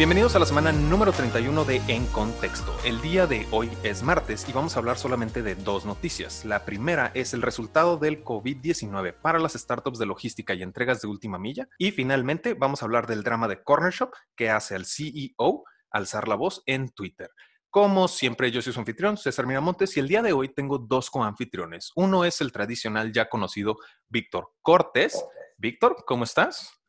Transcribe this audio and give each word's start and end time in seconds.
Bienvenidos 0.00 0.34
a 0.34 0.38
la 0.38 0.46
semana 0.46 0.72
número 0.72 1.12
31 1.12 1.66
de 1.66 1.76
En 1.88 2.06
Contexto. 2.06 2.74
El 2.86 3.02
día 3.02 3.26
de 3.26 3.46
hoy 3.50 3.70
es 3.82 4.02
martes 4.02 4.48
y 4.48 4.52
vamos 4.54 4.74
a 4.74 4.78
hablar 4.78 4.96
solamente 4.96 5.42
de 5.42 5.56
dos 5.56 5.84
noticias. 5.84 6.46
La 6.46 6.64
primera 6.64 7.10
es 7.12 7.34
el 7.34 7.42
resultado 7.42 7.98
del 7.98 8.24
COVID-19 8.24 9.12
para 9.20 9.38
las 9.38 9.52
startups 9.52 9.98
de 9.98 10.06
logística 10.06 10.54
y 10.54 10.62
entregas 10.62 11.02
de 11.02 11.08
última 11.08 11.38
milla. 11.38 11.68
Y 11.76 11.90
finalmente 11.90 12.54
vamos 12.54 12.80
a 12.80 12.86
hablar 12.86 13.06
del 13.06 13.22
drama 13.22 13.46
de 13.46 13.62
Corner 13.62 13.92
Shop 13.92 14.10
que 14.34 14.48
hace 14.48 14.74
al 14.74 14.86
CEO 14.86 15.64
alzar 15.90 16.28
la 16.28 16.36
voz 16.36 16.62
en 16.64 16.88
Twitter. 16.88 17.28
Como 17.68 18.08
siempre, 18.08 18.50
yo 18.50 18.62
soy 18.62 18.72
su 18.72 18.80
anfitrión, 18.80 19.18
César 19.18 19.46
Miramontes, 19.46 19.94
y 19.98 20.00
el 20.00 20.08
día 20.08 20.22
de 20.22 20.32
hoy 20.32 20.48
tengo 20.48 20.78
dos 20.78 21.10
coanfitriones. 21.10 21.92
Uno 21.94 22.24
es 22.24 22.40
el 22.40 22.52
tradicional 22.52 23.12
ya 23.12 23.28
conocido 23.28 23.76
Víctor 24.08 24.48
Cortés. 24.62 25.22
Víctor, 25.58 26.04
¿cómo 26.06 26.24
estás? 26.24 26.79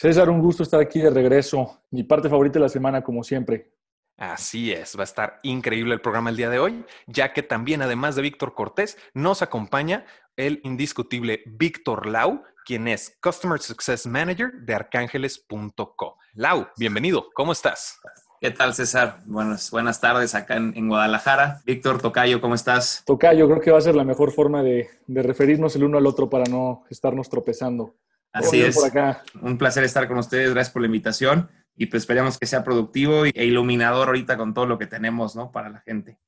César, 0.00 0.30
un 0.30 0.40
gusto 0.40 0.62
estar 0.62 0.80
aquí 0.80 1.00
de 1.00 1.10
regreso. 1.10 1.82
Mi 1.90 2.04
parte 2.04 2.28
favorita 2.28 2.60
de 2.60 2.60
la 2.60 2.68
semana, 2.68 3.02
como 3.02 3.24
siempre. 3.24 3.72
Así 4.16 4.70
es, 4.70 4.96
va 4.96 5.00
a 5.00 5.02
estar 5.02 5.40
increíble 5.42 5.92
el 5.92 6.00
programa 6.00 6.30
el 6.30 6.36
día 6.36 6.50
de 6.50 6.60
hoy, 6.60 6.84
ya 7.08 7.32
que 7.32 7.42
también, 7.42 7.82
además 7.82 8.14
de 8.14 8.22
Víctor 8.22 8.54
Cortés, 8.54 8.96
nos 9.12 9.42
acompaña 9.42 10.06
el 10.36 10.60
indiscutible 10.62 11.42
Víctor 11.46 12.06
Lau, 12.06 12.44
quien 12.64 12.86
es 12.86 13.18
Customer 13.20 13.58
Success 13.58 14.06
Manager 14.06 14.52
de 14.60 14.72
arcángeles.co. 14.72 16.16
Lau, 16.34 16.68
bienvenido, 16.76 17.30
¿cómo 17.34 17.50
estás? 17.50 17.98
¿Qué 18.40 18.52
tal, 18.52 18.74
César? 18.74 19.18
Buenas, 19.26 19.68
buenas 19.72 20.00
tardes 20.00 20.36
acá 20.36 20.54
en, 20.58 20.88
Guadalajara. 20.88 21.60
Víctor 21.66 22.00
Tocayo, 22.00 22.40
¿cómo 22.40 22.54
estás? 22.54 23.02
Tocayo, 23.04 23.48
creo 23.48 23.60
que 23.60 23.72
va 23.72 23.78
a 23.78 23.80
ser 23.80 23.96
la 23.96 24.04
mejor 24.04 24.30
forma 24.30 24.62
de, 24.62 24.90
de 25.08 25.22
referirnos 25.24 25.74
el 25.74 25.82
uno 25.82 25.98
al 25.98 26.06
otro 26.06 26.30
para 26.30 26.44
no 26.44 26.84
estarnos 26.88 27.28
tropezando. 27.28 27.96
Así 28.32 28.60
es. 28.62 28.78
Un 29.40 29.58
placer 29.58 29.84
estar 29.84 30.06
con 30.08 30.18
ustedes. 30.18 30.52
Gracias 30.52 30.72
por 30.72 30.82
la 30.82 30.86
invitación. 30.86 31.48
Y 31.76 31.86
pues 31.86 32.02
esperamos 32.02 32.38
que 32.38 32.46
sea 32.46 32.64
productivo 32.64 33.24
e 33.24 33.44
iluminador 33.44 34.08
ahorita 34.08 34.36
con 34.36 34.52
todo 34.52 34.66
lo 34.66 34.78
que 34.78 34.86
tenemos, 34.86 35.36
¿no? 35.36 35.52
Para 35.52 35.68
la 35.68 35.80
gente. 35.80 36.18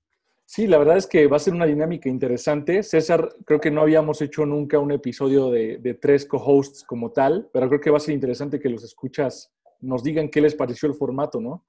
Sí, 0.46 0.66
la 0.66 0.78
verdad 0.78 0.96
es 0.96 1.06
que 1.06 1.26
va 1.26 1.36
a 1.36 1.40
ser 1.40 1.54
una 1.54 1.66
dinámica 1.66 2.08
interesante. 2.08 2.82
César, 2.82 3.28
creo 3.44 3.60
que 3.60 3.70
no 3.70 3.82
habíamos 3.82 4.20
hecho 4.22 4.46
nunca 4.46 4.78
un 4.78 4.90
episodio 4.90 5.50
de, 5.50 5.78
de 5.78 5.94
tres 5.94 6.24
co-hosts 6.26 6.84
como 6.84 7.12
tal, 7.12 7.48
pero 7.52 7.68
creo 7.68 7.80
que 7.80 7.90
va 7.90 7.98
a 7.98 8.00
ser 8.00 8.14
interesante 8.14 8.58
que 8.58 8.68
los 8.68 8.82
escuchas 8.82 9.52
nos 9.80 10.02
digan 10.02 10.28
qué 10.28 10.40
les 10.40 10.54
pareció 10.54 10.88
el 10.88 10.94
formato, 10.94 11.40
¿no? 11.40 11.64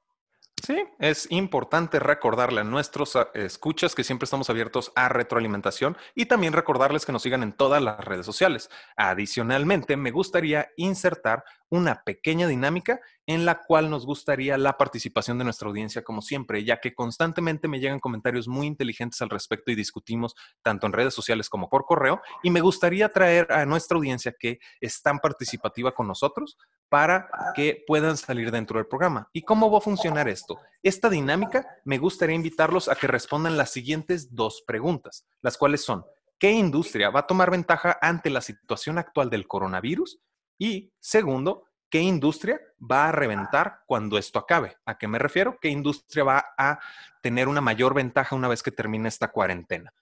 Sí, 0.64 0.84
es 1.00 1.28
importante 1.31 1.98
recordarle 2.00 2.62
a 2.62 2.64
nuestros 2.64 3.16
ah, 3.16 3.30
escuchas 3.34 3.95
que 3.95 4.04
siempre 4.04 4.26
estamos 4.26 4.50
abiertos 4.50 4.92
a 4.95 5.09
retroalimentación 5.09 5.98
y 6.14 6.26
también 6.28 6.54
recordarles 6.54 7.06
que 7.06 7.12
nos 7.12 7.23
sigan 7.23 7.42
en 7.42 7.54
todas 7.54 7.81
las 7.81 8.00
redes 8.06 8.26
sociales. 8.26 8.70
Adicionalmente, 8.95 9.98
me 9.98 10.12
gustaría 10.12 10.70
insertar 10.78 11.44
una 11.70 12.04
pequeña 12.04 12.48
dinámica 12.48 13.00
en 13.27 13.45
la 13.45 13.61
cual 13.61 13.89
nos 13.89 14.05
gustaría 14.05 14.58
la 14.58 14.77
participación 14.77 15.38
de 15.38 15.44
nuestra 15.44 15.67
audiencia 15.67 16.03
como 16.03 16.22
siempre, 16.22 16.64
ya 16.64 16.80
que 16.80 16.94
constantemente 16.94 17.67
me 17.67 17.80
llegan 17.80 18.00
comentarios 18.00 18.47
muy 18.47 18.67
inteligentes 18.67 19.22
al 19.22 19.30
respecto 19.30 19.72
y 19.72 19.75
discutimos 19.75 20.36
tanto 20.61 20.88
en 20.88 20.94
redes 20.94 21.14
sociales 21.14 21.49
como 21.49 21.69
por 21.69 21.86
correo 21.86 22.22
y 22.44 22.49
me 22.49 22.61
gustaría 22.61 23.09
traer 23.09 23.52
a 23.52 23.66
nuestra 23.66 23.97
audiencia 23.97 24.33
que 24.38 24.59
es 24.80 25.02
tan 25.02 25.19
participativa 25.19 25.94
con 25.94 26.08
nosotros 26.08 26.58
para 26.89 27.30
que 27.55 27.83
puedan 27.88 28.17
salir 28.17 28.52
dentro 28.52 28.77
del 28.77 28.88
programa. 28.88 29.30
¿Y 29.33 29.44
cómo 29.44 29.72
va 29.72 29.77
a 29.77 29.81
funcionar 29.81 30.27
esto? 30.27 30.58
Esta 30.83 31.09
dinámica 31.09 31.66
me 31.86 31.97
gustaría 31.97 32.36
invitarlos 32.36 32.89
a 32.89 32.95
que 32.95 33.08
respondan 33.08 33.58
las 33.58 33.72
siguientes 33.72 34.36
dos 34.36 34.64
preguntas, 34.66 35.25
las 35.42 35.58
cuales 35.58 35.83
son, 35.83 36.03
¿qué 36.38 36.52
industria 36.52 37.09
va 37.09 37.22
a 37.22 37.27
tomar 37.27 37.52
ventaja 37.52 37.97
ante 38.02 38.30
la 38.30 38.42
situación 38.42 38.97
actual 38.97 39.30
del 39.30 39.47
coronavirus? 39.47 40.19
Y 40.58 40.92
segundo, 40.99 41.70
¿qué 41.92 42.00
industria 42.00 42.59
va 42.80 43.09
a 43.09 43.11
reventar 43.11 43.81
cuando 43.86 44.17
esto 44.17 44.39
acabe? 44.39 44.78
¿A 44.86 44.97
qué 44.97 45.08
me 45.08 45.20
refiero? 45.20 45.58
¿Qué 45.61 45.67
industria 45.67 46.23
va 46.23 46.45
a 46.58 46.80
tener 47.22 47.48
una 47.48 47.61
mayor 47.61 47.94
ventaja 47.94 48.36
una 48.36 48.48
vez 48.48 48.64
que 48.64 48.72
termine 48.72 49.09
esta 49.09 49.31
cuarentena? 49.31 49.94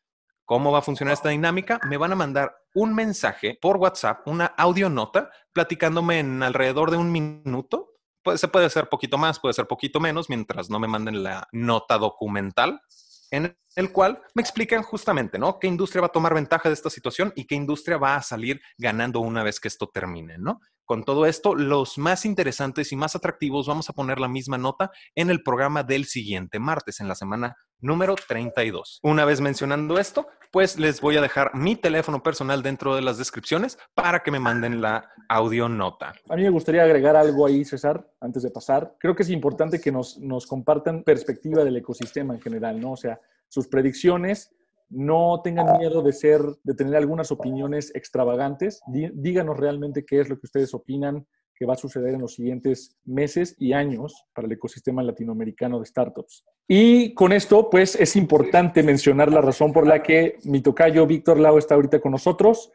¿Cómo 0.45 0.71
va 0.71 0.79
a 0.79 0.83
funcionar 0.83 1.13
esta 1.13 1.29
dinámica? 1.29 1.79
Me 1.89 1.97
van 1.97 2.11
a 2.11 2.15
mandar 2.15 2.55
un 2.73 2.93
mensaje 2.95 3.57
por 3.61 3.77
WhatsApp, 3.77 4.25
una 4.27 4.45
audionota, 4.45 5.31
platicándome 5.51 6.19
en 6.19 6.41
alrededor 6.41 6.91
de 6.91 6.97
un 6.97 7.11
minuto. 7.11 7.95
Pues, 8.23 8.39
se 8.39 8.47
puede 8.47 8.67
hacer 8.67 8.87
poquito 8.87 9.17
más, 9.17 9.39
puede 9.39 9.53
ser 9.53 9.67
poquito 9.67 9.99
menos, 9.99 10.29
mientras 10.29 10.69
no 10.69 10.79
me 10.79 10.87
manden 10.87 11.23
la 11.23 11.47
nota 11.51 11.97
documental, 11.97 12.81
en 13.31 13.55
el 13.75 13.91
cual 13.91 14.21
me 14.33 14.41
explican 14.41 14.83
justamente, 14.83 15.37
¿no? 15.37 15.59
¿Qué 15.59 15.67
industria 15.67 16.01
va 16.01 16.07
a 16.07 16.11
tomar 16.11 16.33
ventaja 16.33 16.69
de 16.69 16.73
esta 16.73 16.89
situación 16.89 17.31
y 17.35 17.45
qué 17.45 17.55
industria 17.55 17.97
va 17.97 18.15
a 18.15 18.21
salir 18.21 18.61
ganando 18.77 19.19
una 19.19 19.43
vez 19.43 19.59
que 19.59 19.67
esto 19.67 19.89
termine, 19.93 20.37
¿no? 20.37 20.59
Con 20.85 21.03
todo 21.03 21.25
esto, 21.25 21.55
los 21.55 21.97
más 21.97 22.25
interesantes 22.25 22.91
y 22.91 22.95
más 22.95 23.15
atractivos 23.15 23.67
vamos 23.67 23.89
a 23.89 23.93
poner 23.93 24.19
la 24.19 24.27
misma 24.27 24.57
nota 24.57 24.91
en 25.15 25.29
el 25.29 25.43
programa 25.43 25.83
del 25.83 26.05
siguiente 26.05 26.59
martes, 26.59 26.99
en 26.99 27.07
la 27.07 27.15
semana 27.15 27.55
número 27.81 28.15
32. 28.15 28.99
Una 29.03 29.25
vez 29.25 29.41
mencionando 29.41 29.99
esto, 29.99 30.27
pues 30.51 30.79
les 30.79 31.01
voy 31.01 31.17
a 31.17 31.21
dejar 31.21 31.53
mi 31.53 31.75
teléfono 31.75 32.23
personal 32.23 32.63
dentro 32.63 32.95
de 32.95 33.01
las 33.01 33.17
descripciones 33.17 33.77
para 33.93 34.21
que 34.21 34.31
me 34.31 34.39
manden 34.39 34.81
la 34.81 35.09
audio 35.27 35.69
nota. 35.69 36.13
A 36.29 36.35
mí 36.35 36.43
me 36.43 36.49
gustaría 36.49 36.83
agregar 36.83 37.15
algo 37.15 37.45
ahí, 37.45 37.63
César, 37.63 38.09
antes 38.19 38.43
de 38.43 38.51
pasar. 38.51 38.95
Creo 38.99 39.15
que 39.15 39.23
es 39.23 39.29
importante 39.29 39.79
que 39.79 39.91
nos, 39.91 40.17
nos 40.17 40.45
compartan 40.47 41.03
perspectiva 41.03 41.63
del 41.63 41.77
ecosistema 41.77 42.33
en 42.33 42.41
general, 42.41 42.79
¿no? 42.81 42.93
O 42.93 42.97
sea, 42.97 43.19
sus 43.47 43.67
predicciones, 43.67 44.51
no 44.89 45.41
tengan 45.43 45.77
miedo 45.77 46.01
de 46.01 46.13
ser, 46.13 46.41
de 46.63 46.73
tener 46.73 46.95
algunas 46.95 47.31
opiniones 47.31 47.91
extravagantes. 47.95 48.81
Díganos 48.87 49.57
realmente 49.57 50.03
qué 50.03 50.21
es 50.21 50.29
lo 50.29 50.39
que 50.39 50.47
ustedes 50.47 50.73
opinan 50.73 51.27
que 51.59 51.65
va 51.65 51.73
a 51.73 51.77
suceder 51.77 52.13
en 52.13 52.21
los 52.21 52.35
siguientes 52.35 52.97
meses 53.03 53.53
y 53.59 53.73
años 53.73 54.25
para 54.33 54.47
el 54.47 54.53
ecosistema 54.53 55.03
latinoamericano 55.03 55.77
de 55.79 55.85
startups. 55.85 56.45
Y 56.65 57.13
con 57.13 57.33
esto, 57.33 57.69
pues 57.69 57.95
es 57.95 58.15
importante 58.15 58.81
mencionar 58.81 59.29
la 59.29 59.41
razón 59.41 59.73
por 59.73 59.85
la 59.85 60.01
que 60.01 60.37
mi 60.45 60.61
tocayo 60.61 61.05
Víctor 61.05 61.37
Lau 61.37 61.57
está 61.57 61.75
ahorita 61.75 61.99
con 61.99 62.13
nosotros. 62.13 62.71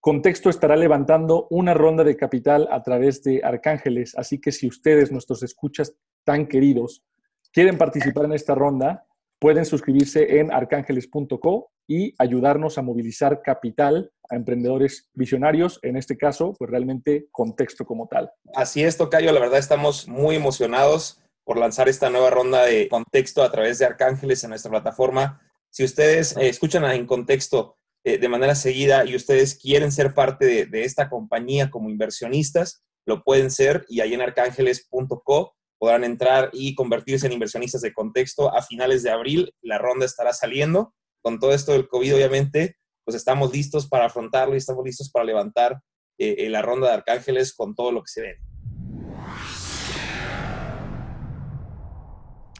Contexto 0.00 0.48
estará 0.48 0.74
levantando 0.74 1.48
una 1.50 1.74
ronda 1.74 2.02
de 2.02 2.16
capital 2.16 2.66
a 2.70 2.82
través 2.82 3.22
de 3.24 3.42
Arcángeles, 3.44 4.14
así 4.16 4.40
que 4.40 4.52
si 4.52 4.66
ustedes, 4.66 5.12
nuestros 5.12 5.42
escuchas 5.42 5.94
tan 6.24 6.46
queridos, 6.46 7.04
quieren 7.52 7.76
participar 7.76 8.24
en 8.24 8.32
esta 8.32 8.54
ronda, 8.54 9.06
pueden 9.38 9.64
suscribirse 9.64 10.38
en 10.38 10.52
arcángeles.co 10.52 11.70
y 11.86 12.14
ayudarnos 12.18 12.76
a 12.76 12.82
movilizar 12.82 13.40
capital 13.42 14.12
a 14.30 14.36
emprendedores 14.36 15.08
visionarios, 15.14 15.78
en 15.82 15.96
este 15.96 16.18
caso, 16.18 16.54
pues 16.58 16.70
realmente 16.70 17.28
contexto 17.32 17.86
como 17.86 18.08
tal. 18.08 18.30
Así 18.54 18.82
es, 18.82 18.98
Tocayo, 18.98 19.32
la 19.32 19.40
verdad 19.40 19.58
estamos 19.58 20.06
muy 20.06 20.36
emocionados 20.36 21.22
por 21.44 21.58
lanzar 21.58 21.88
esta 21.88 22.10
nueva 22.10 22.28
ronda 22.28 22.64
de 22.66 22.88
contexto 22.88 23.42
a 23.42 23.50
través 23.50 23.78
de 23.78 23.86
Arcángeles 23.86 24.44
en 24.44 24.50
nuestra 24.50 24.70
plataforma. 24.70 25.40
Si 25.70 25.82
ustedes 25.82 26.36
eh, 26.36 26.48
escuchan 26.48 26.84
en 26.84 27.06
contexto 27.06 27.76
eh, 28.04 28.18
de 28.18 28.28
manera 28.28 28.54
seguida 28.54 29.06
y 29.06 29.16
ustedes 29.16 29.58
quieren 29.58 29.90
ser 29.90 30.12
parte 30.12 30.44
de, 30.44 30.66
de 30.66 30.84
esta 30.84 31.08
compañía 31.08 31.70
como 31.70 31.88
inversionistas, 31.88 32.82
lo 33.06 33.22
pueden 33.24 33.50
ser 33.50 33.86
y 33.88 34.00
ahí 34.00 34.12
en 34.12 34.20
arcángeles.co 34.20 35.54
podrán 35.78 36.04
entrar 36.04 36.50
y 36.52 36.74
convertirse 36.74 37.26
en 37.26 37.32
inversionistas 37.32 37.80
de 37.80 37.92
contexto 37.92 38.54
a 38.54 38.62
finales 38.62 39.02
de 39.02 39.10
abril. 39.10 39.54
La 39.62 39.78
ronda 39.78 40.06
estará 40.06 40.32
saliendo. 40.32 40.94
Con 41.22 41.38
todo 41.38 41.52
esto 41.52 41.72
del 41.72 41.88
COVID, 41.88 42.16
obviamente, 42.16 42.76
pues 43.04 43.16
estamos 43.16 43.52
listos 43.52 43.88
para 43.88 44.06
afrontarlo 44.06 44.54
y 44.54 44.58
estamos 44.58 44.84
listos 44.84 45.10
para 45.10 45.24
levantar 45.24 45.80
eh, 46.18 46.36
eh, 46.38 46.50
la 46.50 46.62
ronda 46.62 46.88
de 46.88 46.94
Arcángeles 46.94 47.54
con 47.54 47.74
todo 47.74 47.92
lo 47.92 48.02
que 48.02 48.08
se 48.08 48.22
ve. 48.22 48.47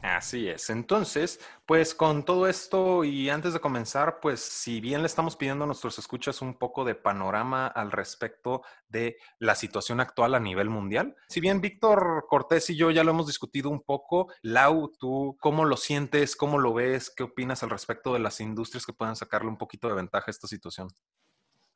Así 0.01 0.47
es. 0.47 0.69
Entonces, 0.69 1.41
pues 1.65 1.93
con 1.93 2.23
todo 2.23 2.47
esto 2.47 3.03
y 3.03 3.29
antes 3.29 3.53
de 3.53 3.59
comenzar, 3.59 4.19
pues 4.21 4.39
si 4.39 4.79
bien 4.79 5.01
le 5.01 5.07
estamos 5.07 5.35
pidiendo 5.35 5.65
a 5.65 5.67
nuestros 5.67 5.99
escuchas 5.99 6.41
un 6.41 6.57
poco 6.57 6.85
de 6.85 6.95
panorama 6.95 7.67
al 7.67 7.91
respecto 7.91 8.61
de 8.87 9.17
la 9.39 9.55
situación 9.55 9.99
actual 9.99 10.35
a 10.35 10.39
nivel 10.39 10.69
mundial, 10.69 11.15
si 11.27 11.41
bien 11.41 11.59
Víctor 11.59 12.25
Cortés 12.29 12.69
y 12.69 12.77
yo 12.77 12.91
ya 12.91 13.03
lo 13.03 13.11
hemos 13.11 13.27
discutido 13.27 13.69
un 13.69 13.81
poco, 13.81 14.31
Lau, 14.41 14.89
tú 14.97 15.37
cómo 15.39 15.65
lo 15.65 15.75
sientes, 15.75 16.37
cómo 16.37 16.59
lo 16.59 16.73
ves, 16.73 17.11
qué 17.15 17.23
opinas 17.23 17.63
al 17.63 17.69
respecto 17.69 18.13
de 18.13 18.19
las 18.19 18.39
industrias 18.39 18.85
que 18.85 18.93
puedan 18.93 19.17
sacarle 19.17 19.49
un 19.49 19.57
poquito 19.57 19.89
de 19.89 19.95
ventaja 19.95 20.25
a 20.27 20.31
esta 20.31 20.47
situación. 20.47 20.87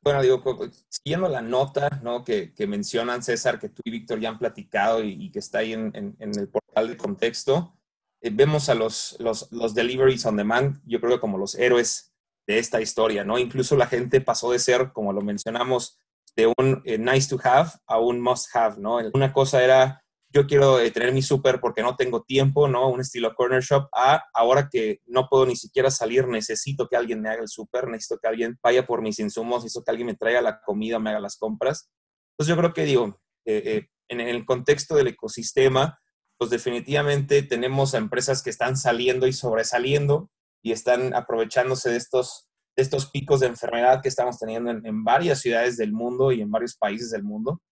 Bueno, 0.00 0.22
digo, 0.22 0.42
siguiendo 0.88 1.28
la 1.28 1.40
nota 1.42 2.00
¿no? 2.02 2.24
que, 2.24 2.52
mencionan 2.66 3.22
César, 3.22 3.58
que 3.58 3.70
tú 3.70 3.82
y 3.84 3.90
Víctor 3.90 4.20
ya 4.20 4.30
han 4.30 4.38
platicado 4.38 5.02
y, 5.02 5.30
que 5.30 5.38
está 5.38 5.58
ahí 5.58 5.72
en 5.74 6.16
el 6.20 6.48
portal 6.48 6.88
de 6.88 6.96
contexto, 6.96 7.74
eh, 8.24 8.30
vemos 8.32 8.70
a 8.70 8.74
los, 8.74 9.16
los, 9.18 9.52
los, 9.52 9.74
deliveries 9.74 10.24
on 10.24 10.36
demand, 10.36 10.80
yo 10.86 10.98
creo 10.98 11.12
que 11.12 11.20
como 11.20 11.36
los 11.36 11.54
héroes 11.56 12.14
de 12.46 12.58
esta 12.58 12.80
historia, 12.80 13.22
¿no? 13.22 13.38
Incluso 13.38 13.76
la 13.76 13.86
gente 13.86 14.22
pasó 14.22 14.50
de 14.50 14.58
ser, 14.58 14.92
como 14.94 15.12
lo 15.12 15.20
mencionamos, 15.20 15.98
de 16.34 16.46
un 16.46 16.80
eh, 16.86 16.96
nice 16.96 17.28
to 17.28 17.38
have 17.44 17.72
a 17.86 17.98
un 17.98 18.22
must 18.22 18.48
have, 18.56 18.80
¿no? 18.80 18.96
Una 19.12 19.30
cosa 19.30 19.62
era, 19.62 20.02
yo 20.30 20.46
quiero 20.46 20.80
eh, 20.80 20.90
tener 20.90 21.12
mi 21.12 21.20
súper 21.20 21.60
porque 21.60 21.82
no 21.82 21.96
tengo 21.96 22.22
tiempo, 22.22 22.66
¿no? 22.66 22.88
Un 22.88 23.02
estilo 23.02 23.34
corner 23.34 23.62
shop, 23.62 23.88
a 23.92 24.22
ahora 24.32 24.70
que 24.72 25.02
no 25.04 25.28
puedo 25.28 25.44
ni 25.44 25.56
siquiera 25.56 25.90
salir, 25.90 26.26
necesito 26.26 26.88
que 26.88 26.96
alguien 26.96 27.20
me 27.20 27.28
haga 27.28 27.42
el 27.42 27.48
súper, 27.48 27.88
necesito 27.88 28.18
que 28.18 28.28
alguien 28.28 28.58
vaya 28.62 28.86
por 28.86 29.02
mis 29.02 29.18
insumos, 29.18 29.64
necesito 29.64 29.84
que 29.84 29.90
alguien 29.90 30.06
me 30.06 30.16
traiga 30.16 30.40
la 30.40 30.62
comida, 30.62 30.98
me 30.98 31.10
haga 31.10 31.20
las 31.20 31.36
compras. 31.36 31.90
Entonces 32.32 32.48
yo 32.48 32.56
creo 32.56 32.72
que 32.72 32.86
digo, 32.86 33.20
en 33.44 34.20
el 34.20 34.46
contexto 34.46 34.96
del 34.96 35.08
ecosistema, 35.08 35.98
pues 36.38 36.50
definitivamente 36.50 37.42
tenemos 37.42 37.94
empresas 37.94 38.42
que 38.42 38.50
están 38.50 38.76
saliendo 38.76 39.26
y 39.26 39.32
sobresaliendo 39.32 40.30
y 40.62 40.72
están 40.72 41.14
aprovechándose 41.14 41.90
de 41.90 41.96
estos, 41.96 42.48
estos 42.76 43.10
picos 43.10 43.40
de 43.40 43.46
enfermedad 43.46 44.02
que 44.02 44.08
estamos 44.08 44.38
teniendo 44.38 44.70
en, 44.70 45.04
varias 45.04 45.40
ciudades 45.40 45.76
del 45.76 45.92
mundo 45.92 46.32
y 46.32 46.40
en 46.40 46.50
varios 46.50 46.76
países 46.76 47.10
del 47.10 47.22
mundo. 47.22 47.62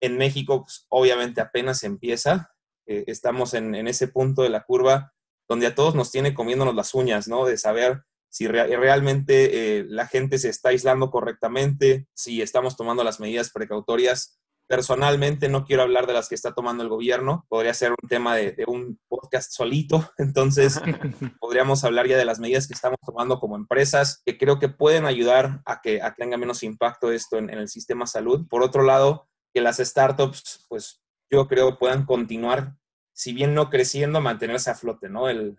En 0.00 0.16
México, 0.16 0.64
pues, 0.64 0.86
obviamente 0.88 1.40
apenas 1.40 1.84
empieza. 1.84 2.50
Eh, 2.86 3.04
estamos 3.06 3.54
en, 3.54 3.74
ese 3.86 4.08
punto 4.08 4.42
de 4.42 4.48
la 4.48 4.64
curva 4.64 5.12
donde 5.48 5.66
a 5.66 5.74
todos 5.74 5.94
nos 5.94 6.10
tiene 6.10 6.34
comiéndonos 6.34 6.74
las 6.74 6.94
uñas, 6.94 7.28
¿no? 7.28 7.44
De 7.46 7.56
saber 7.56 8.02
si 8.30 8.46
realmente 8.46 9.78
eh, 9.78 9.84
la 9.88 10.06
gente 10.06 10.38
se 10.38 10.50
está 10.50 10.68
aislando 10.68 11.10
correctamente, 11.10 12.06
si 12.14 12.42
estamos 12.42 12.76
tomando 12.76 13.02
las 13.02 13.20
medidas 13.20 13.50
precautorias 13.50 14.38
Personalmente 14.68 15.48
no 15.48 15.64
quiero 15.64 15.82
hablar 15.82 16.06
de 16.06 16.12
las 16.12 16.28
que 16.28 16.34
está 16.34 16.52
tomando 16.52 16.82
el 16.82 16.90
gobierno, 16.90 17.46
podría 17.48 17.72
ser 17.72 17.92
un 17.92 18.08
tema 18.08 18.36
de, 18.36 18.64
un 18.66 19.00
podcast 19.08 19.50
solito, 19.50 20.12
entonces 20.18 20.80
podríamos 21.40 21.84
hablar 21.84 22.06
ya 22.06 22.18
de 22.18 22.26
las 22.26 22.38
medidas 22.38 22.68
que 22.68 22.74
estamos 22.74 22.98
tomando 23.04 23.40
como 23.40 23.56
empresas, 23.56 24.22
que 24.26 24.36
creo 24.36 24.58
que 24.58 24.68
pueden 24.68 25.06
ayudar 25.06 25.62
a 25.64 25.80
que, 25.80 26.02
tenga 26.18 26.36
menos 26.36 26.62
impacto 26.62 27.10
esto 27.10 27.38
en, 27.38 27.48
el 27.48 27.68
sistema 27.68 28.06
salud. 28.06 28.46
Por 28.48 28.62
otro 28.62 28.82
lado, 28.82 29.26
que 29.54 29.62
las 29.62 29.78
startups, 29.78 30.66
pues 30.68 31.00
yo 31.30 31.48
creo 31.48 31.78
puedan 31.78 32.04
continuar, 32.04 32.76
si 33.14 33.32
bien 33.32 33.54
no 33.54 33.70
creciendo, 33.70 34.20
mantenerse 34.20 34.70
a 34.70 34.74
flote, 34.74 35.08
¿no? 35.08 35.30
El, 35.30 35.58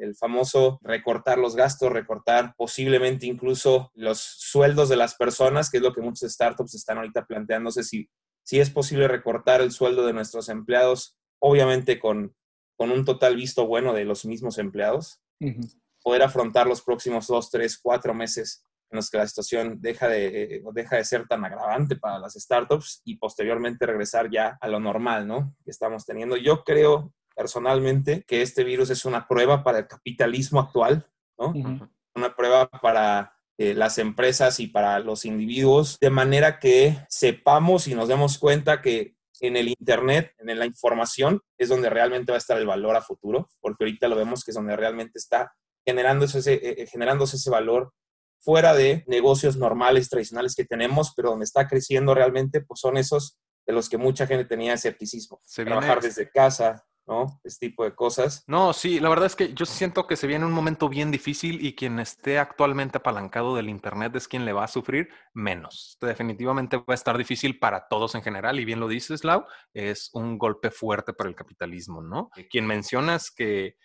el, 0.00 0.14
famoso 0.14 0.78
recortar 0.82 1.38
los 1.38 1.56
gastos, 1.56 1.92
recortar 1.92 2.54
posiblemente 2.56 3.26
incluso 3.26 3.90
los 3.94 4.20
sueldos 4.20 4.88
de 4.88 4.96
las 4.96 5.14
personas, 5.14 5.70
que 5.70 5.78
es 5.78 5.82
lo 5.82 5.92
que 5.92 6.00
muchas 6.00 6.32
startups 6.32 6.74
están 6.74 6.98
ahorita 6.98 7.26
planteándose 7.26 7.82
si 7.82 8.08
si 8.46 8.60
es 8.60 8.70
posible 8.70 9.08
recortar 9.08 9.60
el 9.60 9.72
sueldo 9.72 10.06
de 10.06 10.12
nuestros 10.12 10.48
empleados, 10.48 11.18
obviamente 11.40 11.98
con, 11.98 12.32
con 12.76 12.92
un 12.92 13.04
total 13.04 13.34
visto 13.34 13.66
bueno 13.66 13.92
de 13.92 14.04
los 14.04 14.24
mismos 14.24 14.58
empleados, 14.58 15.20
poder 16.02 16.22
afrontar 16.22 16.68
los 16.68 16.80
próximos 16.80 17.26
dos, 17.26 17.50
tres, 17.50 17.76
cuatro 17.76 18.14
meses 18.14 18.64
en 18.90 18.96
los 18.96 19.10
que 19.10 19.18
la 19.18 19.26
situación 19.26 19.80
deja 19.80 20.06
de, 20.06 20.62
deja 20.72 20.96
de 20.96 21.04
ser 21.04 21.26
tan 21.26 21.44
agravante 21.44 21.96
para 21.96 22.20
las 22.20 22.34
startups 22.34 23.02
y 23.04 23.16
posteriormente 23.16 23.84
regresar 23.84 24.30
ya 24.30 24.56
a 24.60 24.68
lo 24.68 24.78
normal, 24.78 25.26
¿no? 25.26 25.52
Que 25.64 25.72
estamos 25.72 26.06
teniendo. 26.06 26.36
Yo 26.36 26.62
creo 26.62 27.12
personalmente 27.34 28.22
que 28.28 28.42
este 28.42 28.62
virus 28.62 28.90
es 28.90 29.04
una 29.04 29.26
prueba 29.26 29.64
para 29.64 29.80
el 29.80 29.88
capitalismo 29.88 30.60
actual, 30.60 31.04
¿no? 31.36 31.52
Una 32.14 32.36
prueba 32.36 32.70
para 32.70 33.35
eh, 33.58 33.74
las 33.74 33.98
empresas 33.98 34.60
y 34.60 34.66
para 34.66 34.98
los 34.98 35.24
individuos, 35.24 35.98
de 36.00 36.10
manera 36.10 36.58
que 36.58 36.98
sepamos 37.08 37.88
y 37.88 37.94
nos 37.94 38.08
demos 38.08 38.38
cuenta 38.38 38.82
que 38.82 39.16
en 39.40 39.56
el 39.56 39.68
Internet, 39.68 40.32
en 40.38 40.58
la 40.58 40.66
información, 40.66 41.40
es 41.58 41.68
donde 41.68 41.90
realmente 41.90 42.32
va 42.32 42.36
a 42.36 42.38
estar 42.38 42.58
el 42.58 42.66
valor 42.66 42.96
a 42.96 43.02
futuro, 43.02 43.48
porque 43.60 43.84
ahorita 43.84 44.08
lo 44.08 44.16
vemos 44.16 44.44
que 44.44 44.50
es 44.50 44.54
donde 44.54 44.76
realmente 44.76 45.18
está 45.18 45.54
generándose 45.86 46.38
ese, 46.38 46.54
eh, 46.54 46.82
eh, 46.82 46.86
generándose 46.86 47.36
ese 47.36 47.50
valor 47.50 47.92
fuera 48.40 48.74
de 48.74 49.04
negocios 49.06 49.56
normales, 49.56 50.08
tradicionales 50.08 50.54
que 50.54 50.64
tenemos, 50.64 51.12
pero 51.16 51.30
donde 51.30 51.44
está 51.44 51.66
creciendo 51.66 52.14
realmente, 52.14 52.60
pues 52.60 52.80
son 52.80 52.96
esos 52.96 53.38
de 53.66 53.72
los 53.72 53.88
que 53.88 53.98
mucha 53.98 54.26
gente 54.26 54.44
tenía 54.44 54.74
escepticismo. 54.74 55.40
Trabajar 55.54 56.00
desde 56.00 56.30
casa, 56.30 56.85
¿no? 57.06 57.40
Este 57.44 57.68
tipo 57.68 57.84
de 57.84 57.94
cosas. 57.94 58.44
No, 58.46 58.72
sí, 58.72 59.00
la 59.00 59.08
verdad 59.08 59.26
es 59.26 59.36
que 59.36 59.54
yo 59.54 59.64
siento 59.64 60.06
que 60.06 60.16
se 60.16 60.26
viene 60.26 60.44
un 60.44 60.52
momento 60.52 60.88
bien 60.88 61.10
difícil 61.10 61.64
y 61.64 61.74
quien 61.74 61.98
esté 61.98 62.38
actualmente 62.38 62.98
apalancado 62.98 63.54
del 63.54 63.68
Internet 63.68 64.14
es 64.16 64.28
quien 64.28 64.44
le 64.44 64.52
va 64.52 64.64
a 64.64 64.68
sufrir 64.68 65.08
menos. 65.32 65.98
Definitivamente 66.00 66.78
va 66.78 66.84
a 66.88 66.94
estar 66.94 67.16
difícil 67.16 67.58
para 67.58 67.88
todos 67.88 68.14
en 68.14 68.22
general 68.22 68.58
y 68.58 68.64
bien 68.64 68.80
lo 68.80 68.88
dices, 68.88 69.24
Lau, 69.24 69.44
es 69.72 70.10
un 70.12 70.38
golpe 70.38 70.70
fuerte 70.70 71.12
para 71.12 71.30
el 71.30 71.36
capitalismo, 71.36 72.02
¿no? 72.02 72.30
Quien 72.50 72.66
mencionas 72.66 73.30
que 73.30 73.76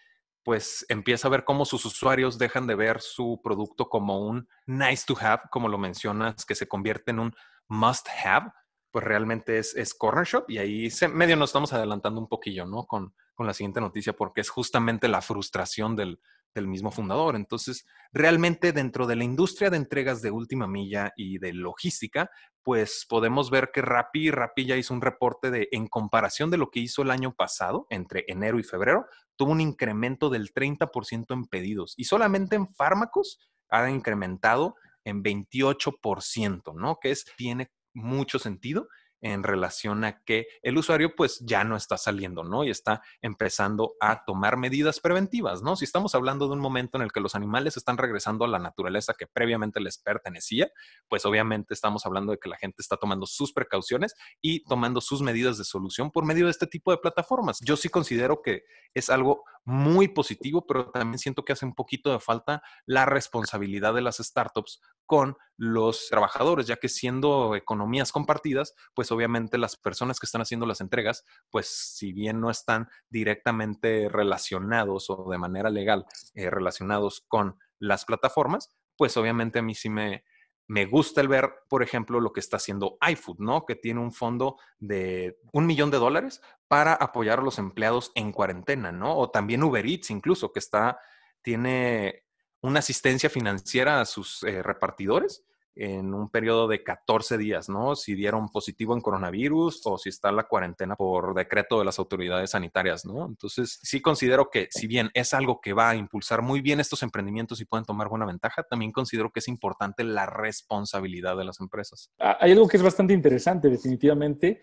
pues 0.43 0.85
empieza 0.89 1.27
a 1.27 1.31
ver 1.31 1.43
cómo 1.43 1.65
sus 1.65 1.85
usuarios 1.85 2.39
dejan 2.39 2.65
de 2.65 2.73
ver 2.73 2.99
su 2.99 3.39
producto 3.43 3.89
como 3.89 4.25
un 4.25 4.47
nice 4.65 5.03
to 5.05 5.15
have, 5.19 5.43
como 5.51 5.67
lo 5.67 5.77
mencionas, 5.77 6.45
que 6.45 6.55
se 6.55 6.67
convierte 6.67 7.11
en 7.11 7.19
un 7.19 7.35
must 7.67 8.07
have 8.23 8.51
pues 8.91 9.05
realmente 9.05 9.57
es, 9.57 9.75
es 9.75 9.93
Corner 9.93 10.25
Shop 10.25 10.45
y 10.49 10.57
ahí 10.57 10.89
se, 10.89 11.07
medio 11.07 11.35
nos 11.35 11.49
estamos 11.49 11.73
adelantando 11.73 12.19
un 12.19 12.27
poquillo, 12.27 12.65
¿no? 12.65 12.85
Con, 12.85 13.13
con 13.33 13.47
la 13.47 13.53
siguiente 13.53 13.81
noticia, 13.81 14.13
porque 14.13 14.41
es 14.41 14.49
justamente 14.49 15.07
la 15.07 15.21
frustración 15.21 15.95
del, 15.95 16.19
del, 16.53 16.67
mismo 16.67 16.91
fundador. 16.91 17.35
Entonces, 17.35 17.85
realmente 18.11 18.73
dentro 18.73 19.07
de 19.07 19.15
la 19.15 19.23
industria 19.23 19.69
de 19.69 19.77
entregas 19.77 20.21
de 20.21 20.31
última 20.31 20.67
milla 20.67 21.13
y 21.15 21.37
de 21.37 21.53
logística, 21.53 22.29
pues 22.63 23.05
podemos 23.09 23.49
ver 23.49 23.71
que 23.73 23.81
Rappi, 23.81 24.29
Rappi 24.29 24.65
ya 24.65 24.75
hizo 24.75 24.93
un 24.93 25.01
reporte 25.01 25.49
de, 25.49 25.69
en 25.71 25.87
comparación 25.87 26.51
de 26.51 26.57
lo 26.57 26.69
que 26.69 26.81
hizo 26.81 27.01
el 27.01 27.11
año 27.11 27.33
pasado, 27.33 27.87
entre 27.89 28.25
enero 28.27 28.59
y 28.59 28.63
febrero, 28.63 29.05
tuvo 29.35 29.51
un 29.53 29.61
incremento 29.61 30.29
del 30.29 30.53
30% 30.53 31.33
en 31.33 31.45
pedidos 31.45 31.95
y 31.97 32.03
solamente 32.03 32.55
en 32.55 32.67
fármacos 32.75 33.39
ha 33.69 33.89
incrementado 33.89 34.75
en 35.03 35.23
28%, 35.23 36.75
¿no? 36.75 36.99
Que 37.01 37.11
es, 37.11 37.25
tiene 37.37 37.71
mucho 37.93 38.39
sentido 38.39 38.87
en 39.21 39.43
relación 39.43 40.03
a 40.03 40.23
que 40.23 40.47
el 40.63 40.77
usuario 40.77 41.15
pues 41.15 41.39
ya 41.45 41.63
no 41.63 41.75
está 41.75 41.97
saliendo, 41.97 42.43
¿no? 42.43 42.63
Y 42.63 42.71
está 42.71 43.01
empezando 43.21 43.93
a 43.99 44.25
tomar 44.25 44.57
medidas 44.57 44.99
preventivas, 44.99 45.61
¿no? 45.61 45.75
Si 45.75 45.85
estamos 45.85 46.15
hablando 46.15 46.47
de 46.47 46.53
un 46.53 46.59
momento 46.59 46.97
en 46.97 47.03
el 47.03 47.11
que 47.11 47.19
los 47.19 47.35
animales 47.35 47.77
están 47.77 47.97
regresando 47.97 48.45
a 48.45 48.47
la 48.47 48.59
naturaleza 48.59 49.13
que 49.17 49.27
previamente 49.27 49.79
les 49.79 49.99
pertenecía, 49.99 50.69
pues 51.07 51.25
obviamente 51.25 51.73
estamos 51.73 52.05
hablando 52.05 52.31
de 52.31 52.39
que 52.39 52.49
la 52.49 52.57
gente 52.57 52.81
está 52.81 52.97
tomando 52.97 53.27
sus 53.27 53.53
precauciones 53.53 54.15
y 54.41 54.63
tomando 54.63 55.01
sus 55.01 55.21
medidas 55.21 55.57
de 55.57 55.65
solución 55.65 56.11
por 56.11 56.25
medio 56.25 56.45
de 56.45 56.51
este 56.51 56.67
tipo 56.67 56.91
de 56.91 56.97
plataformas. 56.97 57.59
Yo 57.61 57.77
sí 57.77 57.89
considero 57.89 58.41
que 58.41 58.63
es 58.93 59.09
algo 59.09 59.43
muy 59.65 60.07
positivo, 60.07 60.65
pero 60.65 60.89
también 60.91 61.19
siento 61.19 61.43
que 61.43 61.53
hace 61.53 61.65
un 61.65 61.75
poquito 61.75 62.11
de 62.11 62.19
falta 62.19 62.61
la 62.85 63.05
responsabilidad 63.05 63.93
de 63.93 64.01
las 64.01 64.17
startups 64.17 64.81
con 65.05 65.37
los 65.57 66.07
trabajadores, 66.09 66.67
ya 66.67 66.77
que 66.77 66.89
siendo 66.89 67.55
economías 67.55 68.11
compartidas, 68.11 68.73
pues 68.93 69.11
obviamente 69.11 69.57
las 69.57 69.75
personas 69.75 70.19
que 70.19 70.25
están 70.25 70.41
haciendo 70.41 70.65
las 70.65 70.81
entregas, 70.81 71.25
pues 71.49 71.67
si 71.67 72.13
bien 72.13 72.39
no 72.39 72.49
están 72.49 72.87
directamente 73.09 74.09
relacionados 74.09 75.09
o 75.09 75.29
de 75.29 75.37
manera 75.37 75.69
legal 75.69 76.05
eh, 76.33 76.49
relacionados 76.49 77.23
con 77.27 77.57
las 77.79 78.05
plataformas, 78.05 78.73
pues 78.95 79.17
obviamente 79.17 79.59
a 79.59 79.63
mí 79.63 79.75
sí 79.75 79.89
me, 79.89 80.23
me 80.71 80.85
gusta 80.85 81.19
el 81.19 81.27
ver, 81.27 81.65
por 81.67 81.83
ejemplo, 81.83 82.21
lo 82.21 82.31
que 82.31 82.39
está 82.39 82.55
haciendo 82.55 82.97
iFood, 83.05 83.39
¿no? 83.39 83.65
Que 83.65 83.75
tiene 83.75 83.99
un 83.99 84.13
fondo 84.13 84.55
de 84.79 85.37
un 85.51 85.65
millón 85.65 85.91
de 85.91 85.97
dólares 85.97 86.41
para 86.69 86.93
apoyar 86.93 87.39
a 87.39 87.41
los 87.41 87.59
empleados 87.59 88.13
en 88.15 88.31
cuarentena, 88.31 88.93
¿no? 88.93 89.17
O 89.17 89.29
también 89.29 89.63
Uber 89.63 89.85
Eats, 89.85 90.11
incluso, 90.11 90.53
que 90.53 90.59
está, 90.59 90.97
tiene 91.41 92.23
una 92.61 92.79
asistencia 92.79 93.29
financiera 93.29 93.99
a 93.99 94.05
sus 94.05 94.43
eh, 94.43 94.63
repartidores 94.63 95.43
en 95.75 96.13
un 96.13 96.29
periodo 96.29 96.67
de 96.67 96.83
14 96.83 97.37
días, 97.37 97.69
¿no? 97.69 97.95
Si 97.95 98.13
dieron 98.13 98.49
positivo 98.49 98.93
en 98.93 99.01
coronavirus 99.01 99.81
o 99.85 99.97
si 99.97 100.09
está 100.09 100.31
la 100.31 100.43
cuarentena 100.43 100.95
por 100.95 101.33
decreto 101.33 101.79
de 101.79 101.85
las 101.85 101.97
autoridades 101.97 102.51
sanitarias, 102.51 103.05
¿no? 103.05 103.25
Entonces, 103.25 103.79
sí 103.81 104.01
considero 104.01 104.49
que 104.49 104.67
si 104.69 104.87
bien 104.87 105.09
es 105.13 105.33
algo 105.33 105.61
que 105.61 105.73
va 105.73 105.91
a 105.91 105.95
impulsar 105.95 106.41
muy 106.41 106.61
bien 106.61 106.79
estos 106.79 107.03
emprendimientos 107.03 107.61
y 107.61 107.65
pueden 107.65 107.85
tomar 107.85 108.09
buena 108.09 108.25
ventaja, 108.25 108.63
también 108.63 108.91
considero 108.91 109.31
que 109.31 109.39
es 109.39 109.47
importante 109.47 110.03
la 110.03 110.25
responsabilidad 110.25 111.37
de 111.37 111.45
las 111.45 111.59
empresas. 111.61 112.11
Ah, 112.19 112.37
hay 112.39 112.51
algo 112.51 112.67
que 112.67 112.77
es 112.77 112.83
bastante 112.83 113.13
interesante, 113.13 113.69
definitivamente. 113.69 114.61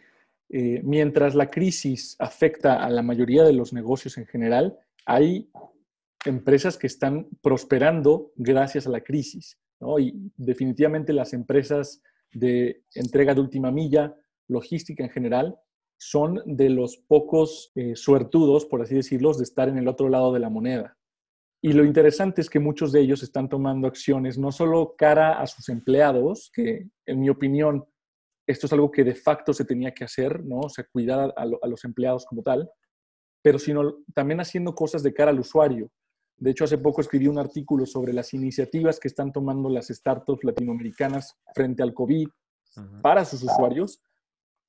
Eh, 0.50 0.80
mientras 0.82 1.34
la 1.34 1.50
crisis 1.50 2.16
afecta 2.18 2.82
a 2.82 2.88
la 2.88 3.02
mayoría 3.02 3.44
de 3.44 3.52
los 3.52 3.72
negocios 3.72 4.16
en 4.18 4.26
general, 4.26 4.78
hay 5.04 5.50
empresas 6.24 6.76
que 6.76 6.86
están 6.86 7.28
prosperando 7.42 8.32
gracias 8.36 8.86
a 8.86 8.90
la 8.90 9.00
crisis. 9.00 9.58
Y 9.98 10.32
definitivamente 10.36 11.12
las 11.12 11.32
empresas 11.32 12.02
de 12.32 12.82
entrega 12.94 13.34
de 13.34 13.40
última 13.40 13.70
milla, 13.70 14.14
logística 14.48 15.04
en 15.04 15.10
general, 15.10 15.58
son 15.98 16.40
de 16.46 16.70
los 16.70 16.96
pocos 16.96 17.72
eh, 17.74 17.96
suertudos, 17.96 18.66
por 18.66 18.82
así 18.82 18.94
decirlo, 18.94 19.32
de 19.34 19.42
estar 19.42 19.68
en 19.68 19.78
el 19.78 19.88
otro 19.88 20.08
lado 20.08 20.32
de 20.32 20.40
la 20.40 20.50
moneda. 20.50 20.96
Y 21.60 21.72
lo 21.72 21.84
interesante 21.84 22.40
es 22.40 22.48
que 22.48 22.60
muchos 22.60 22.92
de 22.92 23.00
ellos 23.00 23.22
están 23.22 23.48
tomando 23.48 23.88
acciones 23.88 24.38
no 24.38 24.52
solo 24.52 24.94
cara 24.96 25.40
a 25.40 25.46
sus 25.46 25.68
empleados, 25.68 26.50
que 26.54 26.88
en 27.04 27.20
mi 27.20 27.28
opinión 27.28 27.84
esto 28.46 28.66
es 28.66 28.72
algo 28.72 28.90
que 28.90 29.02
de 29.02 29.16
facto 29.16 29.52
se 29.52 29.64
tenía 29.64 29.92
que 29.92 30.04
hacer, 30.04 30.44
¿no? 30.44 30.60
O 30.60 30.68
sea, 30.68 30.86
cuidar 30.90 31.34
a, 31.36 31.42
a 31.42 31.68
los 31.68 31.84
empleados 31.84 32.24
como 32.26 32.42
tal, 32.42 32.70
pero 33.42 33.58
sino 33.58 33.98
también 34.14 34.40
haciendo 34.40 34.74
cosas 34.74 35.02
de 35.02 35.12
cara 35.12 35.32
al 35.32 35.40
usuario. 35.40 35.90
De 36.38 36.50
hecho, 36.50 36.64
hace 36.64 36.78
poco 36.78 37.00
escribí 37.00 37.26
un 37.26 37.38
artículo 37.38 37.84
sobre 37.84 38.12
las 38.12 38.32
iniciativas 38.32 39.00
que 39.00 39.08
están 39.08 39.32
tomando 39.32 39.68
las 39.68 39.88
startups 39.88 40.44
latinoamericanas 40.44 41.36
frente 41.54 41.82
al 41.82 41.94
COVID 41.94 42.28
para 43.02 43.24
sus 43.24 43.42
usuarios 43.42 44.00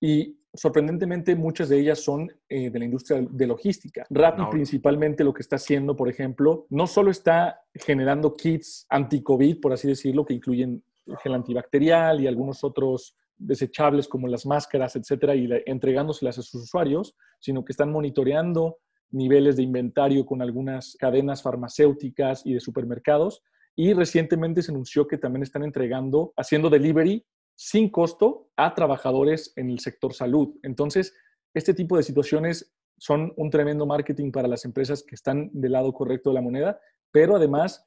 y 0.01 0.39
sorprendentemente 0.53 1.35
muchas 1.35 1.69
de 1.69 1.79
ellas 1.79 1.99
son 1.99 2.31
eh, 2.47 2.71
de 2.71 2.79
la 2.79 2.85
industria 2.85 3.21
de 3.29 3.47
logística. 3.47 4.05
Rappi 4.09 4.43
principalmente 4.49 5.23
lo 5.23 5.33
que 5.33 5.41
está 5.41 5.57
haciendo, 5.57 5.95
por 5.95 6.09
ejemplo, 6.09 6.65
no 6.69 6.87
solo 6.87 7.11
está 7.11 7.61
generando 7.73 8.33
kits 8.33 8.85
anti-COVID, 8.89 9.59
por 9.59 9.73
así 9.73 9.87
decirlo, 9.87 10.25
que 10.25 10.33
incluyen 10.33 10.83
gel 11.21 11.33
antibacterial 11.35 12.21
y 12.21 12.27
algunos 12.27 12.63
otros 12.63 13.15
desechables 13.37 14.07
como 14.07 14.27
las 14.27 14.45
máscaras, 14.45 14.95
etcétera, 14.95 15.35
y 15.35 15.47
entregándoselas 15.65 16.37
a 16.39 16.41
sus 16.41 16.63
usuarios, 16.63 17.15
sino 17.39 17.63
que 17.63 17.71
están 17.71 17.91
monitoreando 17.91 18.79
niveles 19.11 19.55
de 19.55 19.63
inventario 19.63 20.25
con 20.25 20.41
algunas 20.41 20.95
cadenas 20.97 21.41
farmacéuticas 21.41 22.45
y 22.45 22.53
de 22.53 22.59
supermercados. 22.59 23.43
Y 23.75 23.93
recientemente 23.93 24.61
se 24.61 24.71
anunció 24.71 25.07
que 25.07 25.17
también 25.17 25.43
están 25.43 25.63
entregando, 25.63 26.33
haciendo 26.35 26.69
delivery 26.69 27.25
sin 27.55 27.89
costo 27.89 28.49
a 28.55 28.73
trabajadores 28.73 29.53
en 29.55 29.69
el 29.69 29.79
sector 29.79 30.13
salud. 30.13 30.55
Entonces, 30.63 31.13
este 31.53 31.73
tipo 31.73 31.97
de 31.97 32.03
situaciones 32.03 32.73
son 32.97 33.33
un 33.37 33.49
tremendo 33.49 33.85
marketing 33.85 34.31
para 34.31 34.47
las 34.47 34.65
empresas 34.65 35.03
que 35.03 35.15
están 35.15 35.49
del 35.53 35.73
lado 35.73 35.93
correcto 35.93 36.29
de 36.29 36.35
la 36.35 36.41
moneda, 36.41 36.79
pero 37.11 37.35
además 37.35 37.85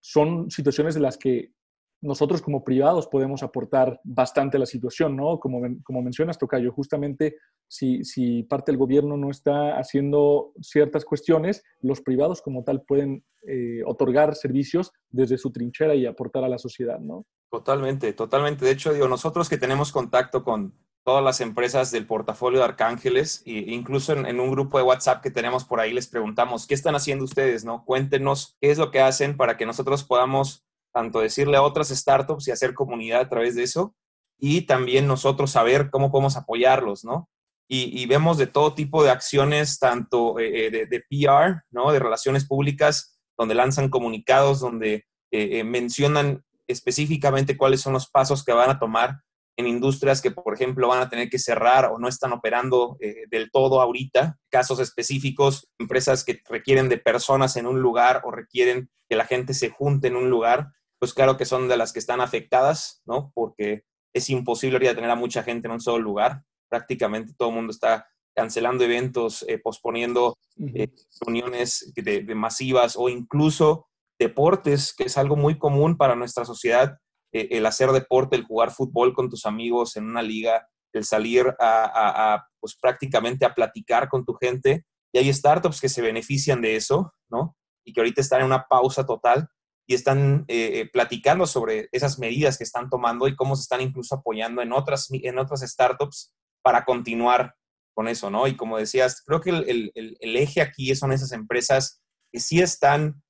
son 0.00 0.50
situaciones 0.50 0.94
de 0.94 1.00
las 1.00 1.18
que 1.18 1.52
nosotros 2.00 2.42
como 2.42 2.64
privados 2.64 3.06
podemos 3.06 3.42
aportar 3.42 4.00
bastante 4.04 4.56
a 4.56 4.60
la 4.60 4.66
situación, 4.66 5.16
¿no? 5.16 5.38
Como, 5.38 5.62
como 5.82 6.02
mencionas, 6.02 6.38
Tocayo, 6.38 6.72
justamente 6.72 7.36
si, 7.68 8.04
si 8.04 8.42
parte 8.44 8.72
del 8.72 8.78
gobierno 8.78 9.16
no 9.16 9.30
está 9.30 9.78
haciendo 9.78 10.52
ciertas 10.60 11.04
cuestiones, 11.04 11.62
los 11.80 12.00
privados 12.00 12.42
como 12.42 12.64
tal 12.64 12.82
pueden 12.82 13.24
eh, 13.46 13.82
otorgar 13.84 14.34
servicios 14.34 14.92
desde 15.10 15.38
su 15.38 15.52
trinchera 15.52 15.94
y 15.94 16.06
aportar 16.06 16.44
a 16.44 16.48
la 16.48 16.58
sociedad, 16.58 16.98
¿no? 16.98 17.26
Totalmente, 17.50 18.12
totalmente. 18.12 18.64
De 18.64 18.72
hecho, 18.72 18.92
digo, 18.92 19.08
nosotros 19.08 19.48
que 19.48 19.58
tenemos 19.58 19.92
contacto 19.92 20.44
con 20.44 20.74
todas 21.04 21.22
las 21.22 21.40
empresas 21.40 21.92
del 21.92 22.04
portafolio 22.04 22.58
de 22.58 22.64
Arcángeles, 22.64 23.44
e 23.46 23.72
incluso 23.72 24.12
en, 24.12 24.26
en, 24.26 24.40
un 24.40 24.50
grupo 24.50 24.76
de 24.76 24.84
WhatsApp 24.84 25.22
que 25.22 25.30
tenemos 25.30 25.64
por 25.64 25.78
ahí, 25.78 25.92
les 25.92 26.08
preguntamos, 26.08 26.66
¿qué 26.66 26.74
están 26.74 26.96
haciendo 26.96 27.24
ustedes? 27.24 27.64
¿no? 27.64 27.84
Cuéntenos 27.84 28.56
qué 28.60 28.72
es 28.72 28.78
lo 28.78 28.90
que 28.90 29.00
hacen 29.00 29.36
para 29.36 29.56
que 29.56 29.66
nosotros 29.66 30.02
podamos 30.02 30.65
tanto 30.96 31.20
decirle 31.20 31.58
a 31.58 31.62
otras 31.62 31.90
startups 31.90 32.48
y 32.48 32.52
hacer 32.52 32.72
comunidad 32.72 33.20
a 33.20 33.28
través 33.28 33.54
de 33.54 33.64
eso, 33.64 33.94
y 34.38 34.62
también 34.62 35.06
nosotros 35.06 35.50
saber 35.50 35.90
cómo 35.90 36.10
podemos 36.10 36.38
apoyarlos, 36.38 37.04
¿no? 37.04 37.28
Y, 37.68 38.06
vemos 38.06 38.38
de 38.38 38.46
todo 38.46 38.72
tipo 38.74 39.04
de 39.04 39.10
acciones, 39.10 39.78
tanto 39.78 40.38
eh, 40.38 40.68
eh, 40.68 40.86
de, 40.86 41.00
PR, 41.00 41.64
¿no? 41.70 41.92
De 41.92 41.98
relaciones 41.98 42.46
públicas, 42.46 43.18
donde 43.36 43.54
lanzan 43.54 43.90
comunicados, 43.90 44.60
donde 44.60 45.04
eh, 45.30 45.64
mencionan 45.64 46.42
específicamente 46.66 47.58
cuáles 47.58 47.82
son 47.82 47.92
los 47.92 48.08
pasos 48.08 48.42
que 48.42 48.52
van 48.52 48.70
a 48.70 48.78
tomar 48.78 49.16
en 49.58 49.66
industrias 49.66 50.22
que, 50.22 50.30
por 50.30 50.54
ejemplo, 50.54 50.88
van 50.88 51.02
a 51.02 51.10
tener 51.10 51.28
que 51.28 51.38
cerrar 51.38 51.90
o 51.92 51.98
no 51.98 52.08
están 52.08 52.32
operando 52.32 52.96
del 53.28 53.50
todo 53.50 53.82
ahorita, 53.82 54.38
casos 54.48 54.80
específicos, 54.80 55.68
empresas 55.78 56.24
que 56.24 56.40
requieren 56.48 56.88
de 56.88 56.96
personas 56.96 57.56
en 57.56 57.66
un 57.66 57.82
lugar 57.82 58.22
o 58.24 58.30
requieren 58.30 58.88
que 59.08 59.16
la 59.16 59.26
gente 59.26 59.52
se 59.52 59.68
junte 59.68 60.08
en 60.08 60.16
un 60.16 60.30
lugar 60.30 60.68
pues 60.98 61.12
claro 61.12 61.36
que 61.36 61.44
son 61.44 61.68
de 61.68 61.76
las 61.76 61.92
que 61.92 61.98
están 61.98 62.20
afectadas, 62.20 63.02
¿no? 63.06 63.32
Porque 63.34 63.84
es 64.14 64.30
imposible 64.30 64.76
ahorita 64.76 64.94
tener 64.94 65.10
a 65.10 65.16
mucha 65.16 65.42
gente 65.42 65.68
en 65.68 65.72
un 65.72 65.80
solo 65.80 65.98
lugar. 65.98 66.42
Prácticamente 66.68 67.34
todo 67.36 67.50
el 67.50 67.54
mundo 67.54 67.70
está 67.70 68.06
cancelando 68.34 68.84
eventos, 68.84 69.44
eh, 69.48 69.58
posponiendo 69.58 70.36
eh, 70.74 70.88
reuniones 71.20 71.92
de, 71.94 72.34
masivas 72.34 72.96
o 72.96 73.08
incluso 73.08 73.88
deportes, 74.18 74.94
que 74.94 75.04
es 75.04 75.18
algo 75.18 75.36
muy 75.36 75.58
común 75.58 75.96
para 75.96 76.16
nuestra 76.16 76.44
sociedad, 76.44 76.98
eh, 77.32 77.48
el 77.52 77.66
hacer 77.66 77.90
deporte, 77.92 78.36
el 78.36 78.44
jugar 78.44 78.70
fútbol 78.70 79.14
con 79.14 79.28
tus 79.28 79.46
amigos 79.46 79.96
en 79.96 80.04
una 80.04 80.22
liga, 80.22 80.66
el 80.92 81.04
salir 81.04 81.54
a, 81.58 82.34
a, 82.34 82.48
pues 82.58 82.76
prácticamente 82.80 83.44
a 83.44 83.54
platicar 83.54 84.08
con 84.08 84.24
tu 84.24 84.34
gente. 84.34 84.84
Y 85.12 85.18
hay 85.18 85.32
startups 85.32 85.80
que 85.80 85.88
se 85.88 86.02
benefician 86.02 86.60
de 86.62 86.76
eso, 86.76 87.12
¿no? 87.30 87.56
Y 87.84 87.92
que 87.92 88.00
ahorita 88.00 88.20
están 88.20 88.40
en 88.40 88.46
una 88.46 88.66
pausa 88.66 89.04
total 89.04 89.48
y 89.86 89.94
están 89.94 90.44
eh, 90.48 90.80
eh, 90.80 90.90
platicando 90.92 91.46
sobre 91.46 91.88
esas 91.92 92.18
medidas 92.18 92.58
que 92.58 92.64
están 92.64 92.90
tomando 92.90 93.28
y 93.28 93.36
cómo 93.36 93.54
se 93.54 93.62
están 93.62 93.80
incluso 93.80 94.16
apoyando 94.16 94.60
en 94.60 94.72
otras, 94.72 95.08
en 95.10 95.38
otras 95.38 95.60
startups 95.60 96.34
para 96.62 96.84
continuar 96.84 97.54
con 97.94 98.08
eso, 98.08 98.28
¿no? 98.28 98.46
Y 98.46 98.56
como 98.56 98.78
decías, 98.78 99.22
creo 99.24 99.40
que 99.40 99.50
el, 99.50 99.92
eje 100.20 100.60
aquí 100.60 100.94
son 100.96 101.12
esas 101.12 101.32
empresas 101.32 102.02
que 102.32 102.40
sí 102.40 102.60
están 102.60 103.22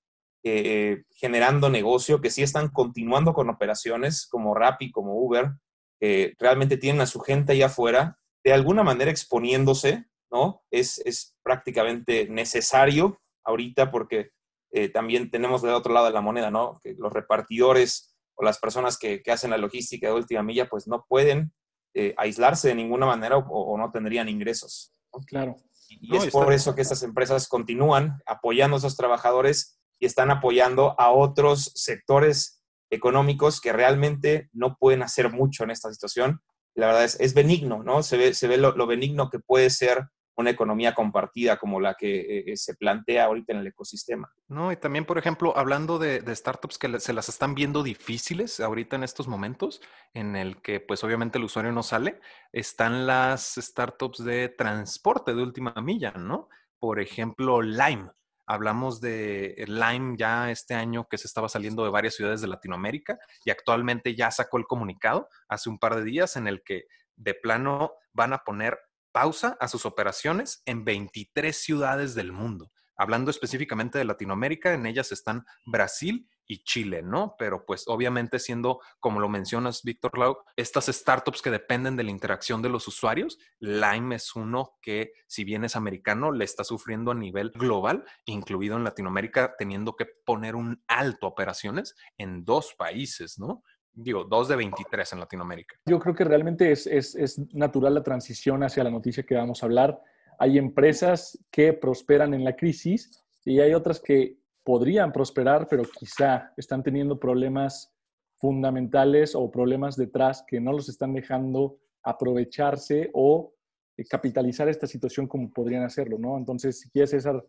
eh, 0.44 1.02
generando 1.10 1.68
negocio, 1.68 2.20
que 2.20 2.30
sí 2.30 2.42
están 2.42 2.68
continuando 2.68 3.34
con 3.34 3.50
operaciones 3.50 4.26
como 4.26 4.54
Rappi, 4.54 4.90
como 4.90 5.14
Uber, 5.14 5.52
que 6.00 6.34
realmente 6.38 6.78
tienen 6.78 7.02
a 7.02 7.06
su 7.06 7.20
gente 7.20 7.52
ahí 7.52 7.62
afuera, 7.62 8.18
de 8.44 8.54
alguna 8.54 8.82
manera 8.82 9.10
exponiéndose, 9.10 10.06
¿no? 10.32 10.62
Es, 10.70 10.98
es 11.04 11.36
prácticamente 11.42 12.28
necesario 12.28 13.20
ahorita 13.44 13.90
porque 13.90 14.30
eh, 14.70 14.88
también 14.88 15.30
tenemos 15.30 15.62
del 15.62 15.74
otro 15.74 15.92
lado 15.92 16.06
de 16.06 16.12
la 16.12 16.20
moneda, 16.20 16.50
¿no? 16.50 16.78
Que 16.82 16.94
los 16.94 17.12
repartidores 17.12 18.16
o 18.34 18.44
las 18.44 18.58
personas 18.58 18.98
que, 18.98 19.22
hacen 19.32 19.50
la 19.50 19.58
logística 19.58 20.08
de 20.08 20.14
última 20.14 20.42
milla, 20.42 20.68
pues 20.68 20.86
no 20.86 21.04
pueden 21.08 21.52
eh, 21.94 22.14
aislarse 22.18 22.68
de 22.68 22.74
ninguna 22.74 23.06
manera 23.06 23.38
o, 23.38 23.78
no 23.78 23.90
tendrían 23.90 24.28
ingresos. 24.28 24.92
Claro. 25.26 25.56
Y, 25.88 26.14
es 26.16 26.26
por 26.30 26.52
eso 26.52 26.74
que 26.74 26.82
estas 26.82 27.02
empresas 27.02 27.48
continúan 27.48 28.20
apoyando 28.26 28.76
a 28.76 28.78
esos 28.78 28.96
trabajadores 28.96 29.78
y 29.98 30.06
están 30.06 30.30
apoyando 30.30 30.94
a 31.00 31.10
otros 31.10 31.72
sectores 31.74 32.62
económicos 32.90 33.60
que 33.60 33.72
realmente 33.72 34.50
no 34.52 34.76
pueden 34.76 35.02
hacer 35.02 35.32
mucho 35.32 35.64
en 35.64 35.70
esta 35.70 35.90
situación. 35.90 36.40
La 36.74 36.88
verdad 36.88 37.04
es, 37.04 37.18
es 37.20 37.32
benigno, 37.32 37.82
¿no? 37.82 38.02
Se 38.02 38.18
ve, 38.18 38.34
se 38.34 38.48
ve 38.48 38.58
lo, 38.58 38.76
lo 38.76 38.86
benigno 38.86 39.30
que 39.30 39.38
puede 39.38 39.70
ser 39.70 40.08
una 40.36 40.50
economía 40.50 40.94
compartida 40.94 41.56
como 41.56 41.80
la 41.80 41.94
que 41.94 42.20
eh, 42.20 42.44
eh, 42.46 42.56
se 42.56 42.74
plantea 42.74 43.24
ahorita 43.24 43.52
en 43.52 43.60
el 43.60 43.66
ecosistema. 43.68 44.30
No, 44.48 44.70
y 44.70 44.76
también, 44.76 45.04
por 45.04 45.18
ejemplo, 45.18 45.56
hablando 45.56 45.98
de, 45.98 46.22
startups 46.34 46.78
que 46.78 47.00
se 47.00 47.12
las 47.12 47.28
están 47.28 47.54
viendo 47.54 47.82
difíciles 47.82 48.60
ahorita 48.60 48.96
en 48.96 49.04
estos 49.04 49.28
momentos, 49.28 49.80
en 50.12 50.36
el 50.36 50.60
que 50.60 50.80
pues 50.80 51.02
obviamente 51.04 51.38
el 51.38 51.44
usuario 51.44 51.72
no 51.72 51.82
sale, 51.82 52.20
están 52.52 53.06
las 53.06 53.54
startups 53.56 54.24
de 54.24 54.50
transporte 54.50 55.34
de 55.34 55.42
última 55.42 55.74
milla, 55.82 56.12
¿no? 56.12 56.48
Por 56.78 57.00
ejemplo, 57.00 57.62
Lime. 57.62 58.10
Hablamos 58.48 59.00
de 59.00 59.64
Lime 59.66 60.14
ya 60.16 60.52
este 60.52 60.74
año 60.74 61.08
que 61.10 61.18
se 61.18 61.26
estaba 61.26 61.48
saliendo 61.48 61.82
de 61.82 61.90
varias 61.90 62.14
ciudades 62.14 62.40
de 62.40 62.46
Latinoamérica 62.46 63.18
y 63.44 63.50
actualmente 63.50 64.14
ya 64.14 64.30
sacó 64.30 64.58
el 64.58 64.66
comunicado 64.66 65.28
hace 65.48 65.68
un 65.68 65.80
par 65.80 65.96
de 65.96 66.04
días 66.04 66.36
en 66.36 66.46
el 66.46 66.62
que 66.62 66.84
de 67.16 67.34
plano 67.34 67.94
van 68.12 68.32
a 68.32 68.44
poner 68.44 68.78
pausa 69.16 69.56
a 69.60 69.68
sus 69.68 69.86
operaciones 69.86 70.60
en 70.66 70.84
23 70.84 71.56
ciudades 71.56 72.14
del 72.14 72.32
mundo. 72.32 72.70
Hablando 72.98 73.30
específicamente 73.30 73.96
de 73.96 74.04
Latinoamérica, 74.04 74.74
en 74.74 74.84
ellas 74.84 75.10
están 75.10 75.46
Brasil 75.64 76.28
y 76.46 76.64
Chile, 76.64 77.00
¿no? 77.02 77.34
Pero 77.38 77.64
pues 77.64 77.84
obviamente 77.86 78.38
siendo, 78.38 78.78
como 79.00 79.18
lo 79.18 79.30
mencionas, 79.30 79.82
Víctor 79.82 80.18
Lau, 80.18 80.36
estas 80.56 80.88
startups 80.88 81.40
que 81.40 81.50
dependen 81.50 81.96
de 81.96 82.04
la 82.04 82.10
interacción 82.10 82.60
de 82.60 82.68
los 82.68 82.88
usuarios, 82.88 83.38
Lime 83.58 84.16
es 84.16 84.36
uno 84.36 84.76
que, 84.82 85.12
si 85.26 85.44
bien 85.44 85.64
es 85.64 85.76
americano, 85.76 86.30
le 86.30 86.44
está 86.44 86.62
sufriendo 86.62 87.10
a 87.10 87.14
nivel 87.14 87.52
global, 87.52 88.04
incluido 88.26 88.76
en 88.76 88.84
Latinoamérica, 88.84 89.54
teniendo 89.56 89.96
que 89.96 90.06
poner 90.26 90.56
un 90.56 90.84
alto 90.88 91.26
operaciones 91.26 91.94
en 92.18 92.44
dos 92.44 92.74
países, 92.76 93.38
¿no? 93.38 93.62
Digo, 93.96 94.24
dos 94.24 94.48
de 94.48 94.56
23 94.56 95.14
en 95.14 95.20
Latinoamérica. 95.20 95.76
Yo 95.86 95.98
creo 95.98 96.14
que 96.14 96.24
realmente 96.24 96.70
es, 96.70 96.86
es, 96.86 97.38
natural 97.54 97.94
la 97.94 98.02
transición 98.02 98.62
hacia 98.62 98.84
la 98.84 98.90
noticia 98.90 99.24
que 99.24 99.34
vamos 99.34 99.62
a 99.62 99.66
hablar. 99.66 100.00
Hay 100.38 100.58
empresas 100.58 101.38
que 101.50 101.72
prosperan 101.72 102.34
en 102.34 102.44
la 102.44 102.54
crisis 102.54 103.24
y 103.44 103.58
hay 103.60 103.72
otras 103.72 104.00
que 104.00 104.36
podrían 104.62 105.12
prosperar, 105.12 105.66
pero 105.68 105.84
quizá 105.84 106.52
están 106.56 106.82
teniendo 106.82 107.18
problemas 107.18 107.92
fundamentales 108.34 109.34
o 109.34 109.50
problemas 109.50 109.96
detrás 109.96 110.44
que 110.46 110.60
no 110.60 110.72
los 110.72 110.88
están 110.90 111.14
dejando 111.14 111.78
aprovecharse 112.02 113.10
o 113.14 113.54
eh, 113.96 114.04
capitalizar 114.04 114.68
esta 114.68 114.86
situación 114.86 115.26
como 115.26 115.50
podrían 115.50 115.84
hacerlo, 115.84 116.18
¿no? 116.18 116.36
Entonces, 116.36 116.80
si 116.80 116.90
quieres, 116.90 117.10
César, 117.10 117.42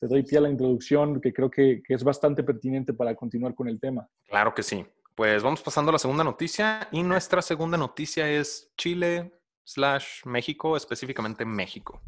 te 0.00 0.08
doy 0.08 0.24
pie 0.24 0.38
a 0.38 0.40
la 0.40 0.50
introducción, 0.50 1.20
que 1.20 1.32
creo 1.32 1.48
que, 1.48 1.80
que 1.86 1.94
es 1.94 2.02
bastante 2.02 2.42
pertinente 2.42 2.92
para 2.92 3.14
continuar 3.14 3.54
con 3.54 3.68
el 3.68 3.78
tema. 3.78 4.08
Claro 4.26 4.52
que 4.52 4.64
sí. 4.64 4.84
Pues 5.14 5.42
vamos 5.42 5.60
pasando 5.60 5.90
a 5.90 5.92
la 5.92 5.98
segunda 5.98 6.24
noticia 6.24 6.88
y 6.90 7.02
nuestra 7.02 7.42
segunda 7.42 7.76
noticia 7.76 8.30
es 8.30 8.72
Chile 8.78 9.38
slash 9.62 10.24
México, 10.24 10.74
específicamente 10.74 11.44
México. 11.44 12.00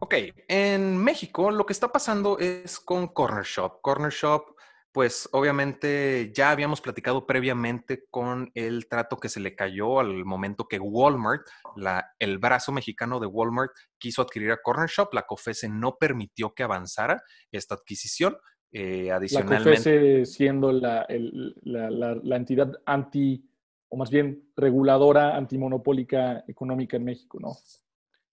Ok, 0.00 0.14
en 0.48 0.98
México 0.98 1.50
lo 1.50 1.64
que 1.64 1.72
está 1.72 1.90
pasando 1.90 2.38
es 2.38 2.78
con 2.78 3.08
Corner 3.08 3.42
Shop. 3.42 3.80
Corner 3.80 4.12
Shop, 4.12 4.54
pues 4.92 5.30
obviamente 5.32 6.30
ya 6.34 6.50
habíamos 6.50 6.82
platicado 6.82 7.26
previamente 7.26 8.04
con 8.10 8.50
el 8.54 8.86
trato 8.86 9.16
que 9.16 9.30
se 9.30 9.40
le 9.40 9.56
cayó 9.56 9.98
al 9.98 10.26
momento 10.26 10.68
que 10.68 10.78
Walmart, 10.78 11.46
el 12.18 12.36
brazo 12.36 12.72
mexicano 12.72 13.18
de 13.18 13.26
Walmart, 13.26 13.72
quiso 13.96 14.20
adquirir 14.20 14.52
a 14.52 14.60
Corner 14.62 14.90
Shop. 14.90 15.12
La 15.14 15.22
COFESE 15.22 15.70
no 15.70 15.96
permitió 15.96 16.52
que 16.52 16.62
avanzara 16.64 17.22
esta 17.50 17.74
adquisición, 17.74 18.36
eh, 18.72 19.10
adicionalmente. 19.10 20.18
La 20.20 20.26
siendo 20.26 20.72
la, 20.72 21.06
la, 21.08 22.36
entidad 22.36 22.72
anti, 22.84 23.44
o 23.88 23.96
más 23.96 24.10
bien 24.10 24.50
reguladora 24.56 25.36
antimonopólica 25.36 26.44
económica 26.46 26.96
en 26.96 27.04
México, 27.04 27.38
¿no? 27.40 27.56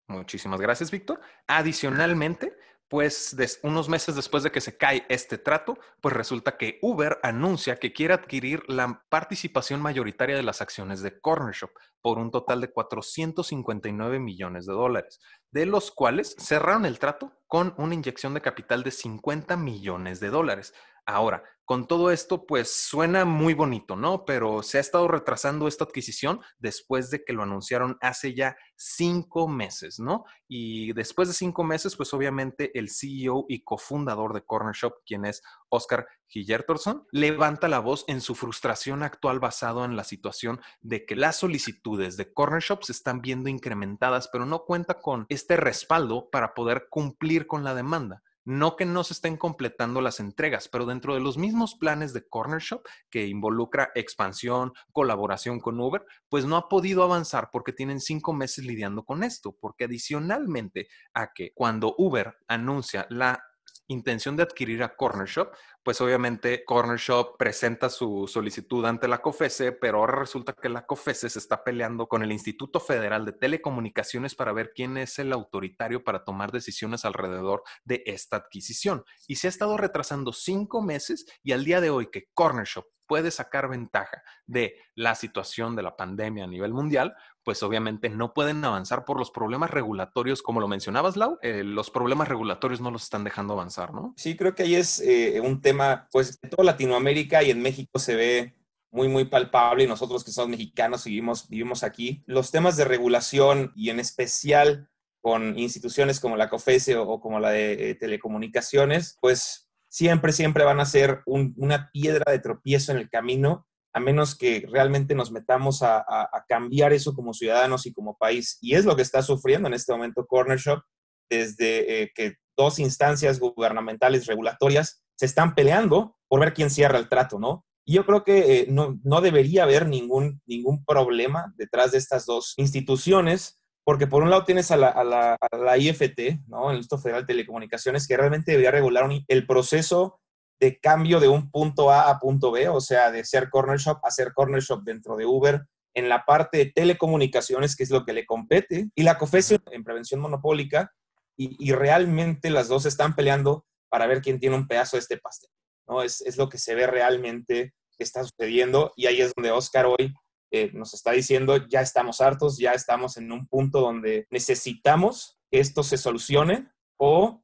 Muchísimas 0.07 0.61
gracias, 0.61 0.91
Víctor. 0.91 1.19
Adicionalmente, 1.47 2.53
pues 2.87 3.35
unos 3.63 3.89
meses 3.89 4.15
después 4.15 4.43
de 4.43 4.51
que 4.51 4.61
se 4.61 4.77
cae 4.77 5.05
este 5.09 5.37
trato, 5.37 5.77
pues 6.01 6.15
resulta 6.15 6.57
que 6.57 6.77
Uber 6.81 7.19
anuncia 7.23 7.77
que 7.77 7.93
quiere 7.93 8.13
adquirir 8.13 8.63
la 8.67 9.03
participación 9.09 9.81
mayoritaria 9.81 10.35
de 10.35 10.43
las 10.43 10.61
acciones 10.61 11.01
de 11.01 11.19
Corner 11.19 11.53
Shop 11.53 11.71
por 12.01 12.19
un 12.19 12.29
total 12.29 12.61
de 12.61 12.71
459 12.71 14.19
millones 14.19 14.65
de 14.65 14.73
dólares, 14.73 15.19
de 15.51 15.65
los 15.65 15.91
cuales 15.91 16.35
cerraron 16.37 16.85
el 16.85 16.99
trato 16.99 17.33
con 17.47 17.73
una 17.77 17.95
inyección 17.95 18.33
de 18.33 18.41
capital 18.41 18.83
de 18.83 18.91
50 18.91 19.57
millones 19.57 20.19
de 20.19 20.29
dólares. 20.29 20.73
Ahora, 21.05 21.43
con 21.65 21.87
todo 21.87 22.11
esto, 22.11 22.45
pues 22.45 22.71
suena 22.71 23.25
muy 23.25 23.55
bonito, 23.55 23.95
¿no? 23.95 24.23
Pero 24.23 24.61
se 24.61 24.77
ha 24.77 24.81
estado 24.81 25.07
retrasando 25.07 25.67
esta 25.67 25.83
adquisición 25.83 26.41
después 26.59 27.09
de 27.09 27.23
que 27.23 27.33
lo 27.33 27.41
anunciaron 27.41 27.97
hace 28.01 28.35
ya 28.35 28.55
cinco 28.75 29.47
meses, 29.47 29.99
¿no? 29.99 30.25
Y 30.47 30.93
después 30.93 31.27
de 31.27 31.33
cinco 31.33 31.63
meses, 31.63 31.95
pues 31.95 32.13
obviamente 32.13 32.77
el 32.77 32.89
CEO 32.89 33.45
y 33.49 33.63
cofundador 33.63 34.33
de 34.33 34.43
Corner 34.43 34.75
Shop, 34.75 34.93
quien 35.05 35.25
es 35.25 35.41
Oscar 35.69 36.07
Gillertorson, 36.27 37.07
levanta 37.11 37.67
la 37.67 37.79
voz 37.79 38.05
en 38.07 38.21
su 38.21 38.35
frustración 38.35 39.01
actual 39.01 39.39
basado 39.39 39.85
en 39.85 39.95
la 39.95 40.03
situación 40.03 40.61
de 40.81 41.05
que 41.05 41.15
las 41.15 41.37
solicitudes 41.37 42.15
de 42.15 42.31
Corner 42.31 42.61
Shop 42.61 42.83
se 42.83 42.91
están 42.91 43.21
viendo 43.21 43.49
incrementadas, 43.49 44.29
pero 44.31 44.45
no 44.45 44.65
cuenta 44.65 45.01
con 45.01 45.25
este 45.29 45.57
respaldo 45.57 46.29
para 46.29 46.53
poder 46.53 46.87
cumplir 46.89 47.47
con 47.47 47.63
la 47.63 47.73
demanda. 47.73 48.21
No 48.45 48.75
que 48.75 48.85
no 48.85 49.03
se 49.03 49.13
estén 49.13 49.37
completando 49.37 50.01
las 50.01 50.19
entregas, 50.19 50.69
pero 50.69 50.85
dentro 50.85 51.13
de 51.13 51.19
los 51.19 51.37
mismos 51.37 51.75
planes 51.75 52.13
de 52.13 52.27
Corner 52.27 52.61
Shop, 52.61 52.83
que 53.09 53.27
involucra 53.27 53.91
expansión, 53.95 54.71
colaboración 54.91 55.59
con 55.59 55.79
Uber, 55.79 56.05
pues 56.29 56.45
no 56.45 56.55
ha 56.55 56.69
podido 56.69 57.03
avanzar 57.03 57.49
porque 57.51 57.73
tienen 57.73 57.99
cinco 57.99 58.33
meses 58.33 58.65
lidiando 58.65 59.03
con 59.03 59.23
esto, 59.23 59.57
porque 59.59 59.85
adicionalmente 59.85 60.87
a 61.13 61.33
que 61.33 61.51
cuando 61.53 61.95
Uber 61.97 62.37
anuncia 62.47 63.07
la 63.09 63.43
intención 63.87 64.35
de 64.35 64.43
adquirir 64.43 64.83
a 64.83 64.95
Corner 64.95 65.27
Shop, 65.27 65.51
pues 65.83 66.01
obviamente 66.01 66.63
Corner 66.65 66.97
Shop 66.97 67.37
presenta 67.37 67.89
su 67.89 68.27
solicitud 68.27 68.85
ante 68.85 69.07
la 69.07 69.21
COFESE, 69.21 69.71
pero 69.73 69.99
ahora 69.99 70.19
resulta 70.19 70.53
que 70.53 70.69
la 70.69 70.85
COFESE 70.85 71.29
se 71.29 71.39
está 71.39 71.63
peleando 71.63 72.07
con 72.07 72.23
el 72.23 72.31
Instituto 72.31 72.79
Federal 72.79 73.25
de 73.25 73.33
Telecomunicaciones 73.33 74.35
para 74.35 74.53
ver 74.53 74.71
quién 74.75 74.97
es 74.97 75.19
el 75.19 75.31
autoritario 75.33 76.03
para 76.03 76.23
tomar 76.23 76.51
decisiones 76.51 77.05
alrededor 77.05 77.63
de 77.83 78.03
esta 78.05 78.37
adquisición. 78.37 79.03
Y 79.27 79.35
se 79.35 79.47
ha 79.47 79.49
estado 79.49 79.77
retrasando 79.77 80.33
cinco 80.33 80.81
meses 80.81 81.25
y 81.43 81.51
al 81.51 81.63
día 81.63 81.81
de 81.81 81.89
hoy 81.89 82.09
que 82.11 82.29
Corner 82.33 82.65
Shop 82.65 82.85
puede 83.07 83.31
sacar 83.31 83.69
ventaja 83.69 84.23
de 84.45 84.75
la 84.95 85.15
situación 85.15 85.75
de 85.75 85.83
la 85.83 85.95
pandemia 85.95 86.45
a 86.45 86.47
nivel 86.47 86.73
mundial, 86.73 87.15
pues 87.45 87.63
obviamente 87.63 88.09
no 88.09 88.33
pueden 88.33 88.65
avanzar 88.65 89.05
por 89.05 89.17
los 89.17 89.31
problemas 89.31 89.69
regulatorios, 89.69 90.41
como 90.41 90.59
lo 90.59 90.67
mencionabas, 90.67 91.15
Lau, 91.15 91.37
eh, 91.41 91.63
los 91.63 91.91
problemas 91.91 92.27
regulatorios 92.27 92.81
no 92.81 92.91
los 92.91 93.03
están 93.03 93.23
dejando 93.23 93.53
avanzar, 93.53 93.93
¿no? 93.93 94.13
Sí, 94.17 94.35
creo 94.35 94.55
que 94.55 94.63
ahí 94.63 94.75
es 94.75 94.99
eh, 94.99 95.39
un 95.39 95.61
tema, 95.61 96.09
pues, 96.11 96.39
en 96.41 96.49
toda 96.49 96.63
Latinoamérica 96.63 97.43
y 97.43 97.51
en 97.51 97.61
México 97.61 97.99
se 97.99 98.15
ve 98.15 98.55
muy, 98.89 99.07
muy 99.07 99.25
palpable 99.25 99.83
y 99.83 99.87
nosotros 99.87 100.23
que 100.23 100.31
somos 100.31 100.49
mexicanos 100.49 101.05
y 101.05 101.11
vivimos, 101.11 101.47
vivimos 101.47 101.83
aquí. 101.83 102.23
Los 102.25 102.49
temas 102.49 102.77
de 102.77 102.85
regulación 102.85 103.71
y 103.75 103.91
en 103.91 103.99
especial 103.99 104.89
con 105.21 105.57
instituciones 105.57 106.19
como 106.19 106.37
la 106.37 106.49
COFESE 106.49 106.97
o, 106.97 107.19
como 107.19 107.39
la 107.39 107.49
de 107.49 107.91
eh, 107.91 107.95
telecomunicaciones, 107.95 109.17
pues 109.21 109.69
siempre, 109.89 110.31
siempre 110.31 110.63
van 110.63 110.79
a 110.79 110.85
ser 110.85 111.21
una 111.25 111.89
piedra 111.91 112.31
de 112.31 112.39
tropiezo 112.39 112.91
en 112.91 112.99
el 112.99 113.09
camino, 113.09 113.67
a 113.95 114.01
menos 114.01 114.37
que 114.37 114.67
realmente 114.69 115.15
nos 115.15 115.31
metamos 115.31 115.81
a, 115.81 116.05
cambiar 116.49 116.91
eso 116.91 117.13
como 117.13 117.33
ciudadanos 117.33 117.85
y 117.85 117.93
como 117.93 118.17
país. 118.17 118.57
Y 118.59 118.75
es 118.75 118.83
lo 118.83 118.97
que 118.97 119.01
está 119.01 119.21
sufriendo 119.21 119.69
en 119.69 119.73
este 119.73 119.93
momento 119.93 120.27
Corner 120.27 120.59
Shop, 120.59 120.81
desde 121.29 122.01
eh, 122.01 122.11
que 122.13 122.33
dos 122.57 122.77
instancias 122.79 123.39
gubernamentales 123.39 124.27
regulatorias 124.27 125.01
se 125.15 125.25
están 125.25 125.55
peleando 125.55 126.17
por 126.27 126.41
ver 126.41 126.53
quién 126.53 126.69
cierra 126.69 126.99
el 126.99 127.07
trato, 127.07 127.39
¿no? 127.39 127.65
Y 127.85 127.93
yo 127.93 128.05
creo 128.05 128.25
que 128.25 128.59
eh, 128.59 128.67
no, 128.69 129.21
debería 129.21 129.63
haber 129.63 129.87
ningún, 129.87 130.41
ningún 130.45 130.83
problema 130.83 131.53
detrás 131.55 131.93
de 131.93 131.97
estas 131.99 132.25
dos 132.25 132.53
instituciones 132.57 133.61
porque 133.85 134.07
por 134.07 134.23
un 134.23 134.29
lado 134.29 134.43
tienes 134.43 134.71
a 134.71 134.77
la, 134.77 135.77
IFT, 135.77 136.47
¿no? 136.47 136.71
el 136.71 136.77
Instituto 136.77 137.03
Federal 137.03 137.21
de 137.21 137.27
Telecomunicaciones, 137.27 138.07
que 138.07 138.17
realmente 138.17 138.51
debería 138.51 138.71
regular 138.71 139.07
el 139.27 139.47
proceso 139.47 140.19
de 140.59 140.79
cambio 140.79 141.19
de 141.19 141.27
un 141.27 141.51
punto 141.51 141.91
A 141.91 142.09
a 142.09 142.19
punto 142.19 142.51
B, 142.51 142.69
o 142.69 142.81
sea, 142.81 143.11
de 143.11 143.23
ser 143.25 143.49
corner 143.49 143.77
shop 143.77 143.99
a 144.03 144.11
ser 144.11 144.33
corner 144.33 144.61
shop 144.61 144.83
dentro 144.83 145.15
de 145.15 145.25
Uber 145.25 145.65
en 145.93 146.09
la 146.09 146.25
parte 146.25 146.57
de 146.57 146.65
telecomunicaciones, 146.67 147.75
que 147.75 147.83
es 147.83 147.89
lo 147.89 148.05
que 148.05 148.13
le 148.13 148.25
compete, 148.25 148.89
y 148.95 149.03
la 149.03 149.17
COFESE 149.17 149.59
en 149.71 149.83
prevención 149.83 150.19
monopólica, 150.19 150.91
y, 151.37 151.73
realmente 151.73 152.49
las 152.49 152.69
dos 152.69 152.85
están 152.85 153.13
peleando 153.13 153.65
para 153.89 154.07
ver 154.07 154.21
quién 154.21 154.39
tiene 154.39 154.55
un 154.55 154.67
pedazo 154.67 154.95
de 154.95 155.01
este 155.01 155.17
pastel, 155.17 155.49
¿no? 155.85 156.01
Es, 156.01 156.21
es 156.21 156.37
lo 156.37 156.47
que 156.47 156.57
se 156.57 156.75
ve 156.75 156.87
realmente 156.87 157.73
que 157.97 158.03
está 158.03 158.23
sucediendo, 158.23 158.93
y 158.95 159.07
ahí 159.07 159.19
es 159.19 159.33
donde 159.35 159.51
Oscar 159.51 159.85
hoy 159.85 160.13
eh, 160.51 160.71
nos 160.73 160.93
está 160.93 161.11
diciendo, 161.11 161.57
ya 161.67 161.81
estamos 161.81 162.21
hartos, 162.21 162.57
ya 162.57 162.71
estamos 162.71 163.17
en 163.17 163.31
un 163.33 163.47
punto 163.47 163.81
donde 163.81 164.27
necesitamos 164.29 165.37
que 165.51 165.59
esto 165.59 165.83
se 165.83 165.97
solucione 165.97 166.69
o 166.97 167.43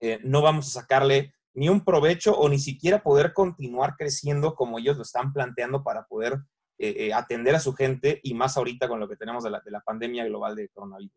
eh, 0.00 0.18
no 0.22 0.42
vamos 0.42 0.68
a 0.68 0.80
sacarle 0.80 1.32
ni 1.60 1.68
un 1.68 1.84
provecho 1.84 2.32
o 2.38 2.48
ni 2.48 2.58
siquiera 2.58 3.02
poder 3.02 3.34
continuar 3.34 3.96
creciendo 3.98 4.54
como 4.54 4.78
ellos 4.78 4.96
lo 4.96 5.02
están 5.02 5.30
planteando 5.30 5.84
para 5.84 6.06
poder 6.06 6.38
eh, 6.78 7.12
atender 7.12 7.54
a 7.54 7.60
su 7.60 7.74
gente 7.74 8.18
y 8.22 8.32
más 8.32 8.56
ahorita 8.56 8.88
con 8.88 8.98
lo 8.98 9.06
que 9.06 9.16
tenemos 9.16 9.44
de 9.44 9.50
la, 9.50 9.60
de 9.60 9.70
la 9.70 9.80
pandemia 9.80 10.24
global 10.24 10.56
de 10.56 10.70
coronavirus. 10.70 11.12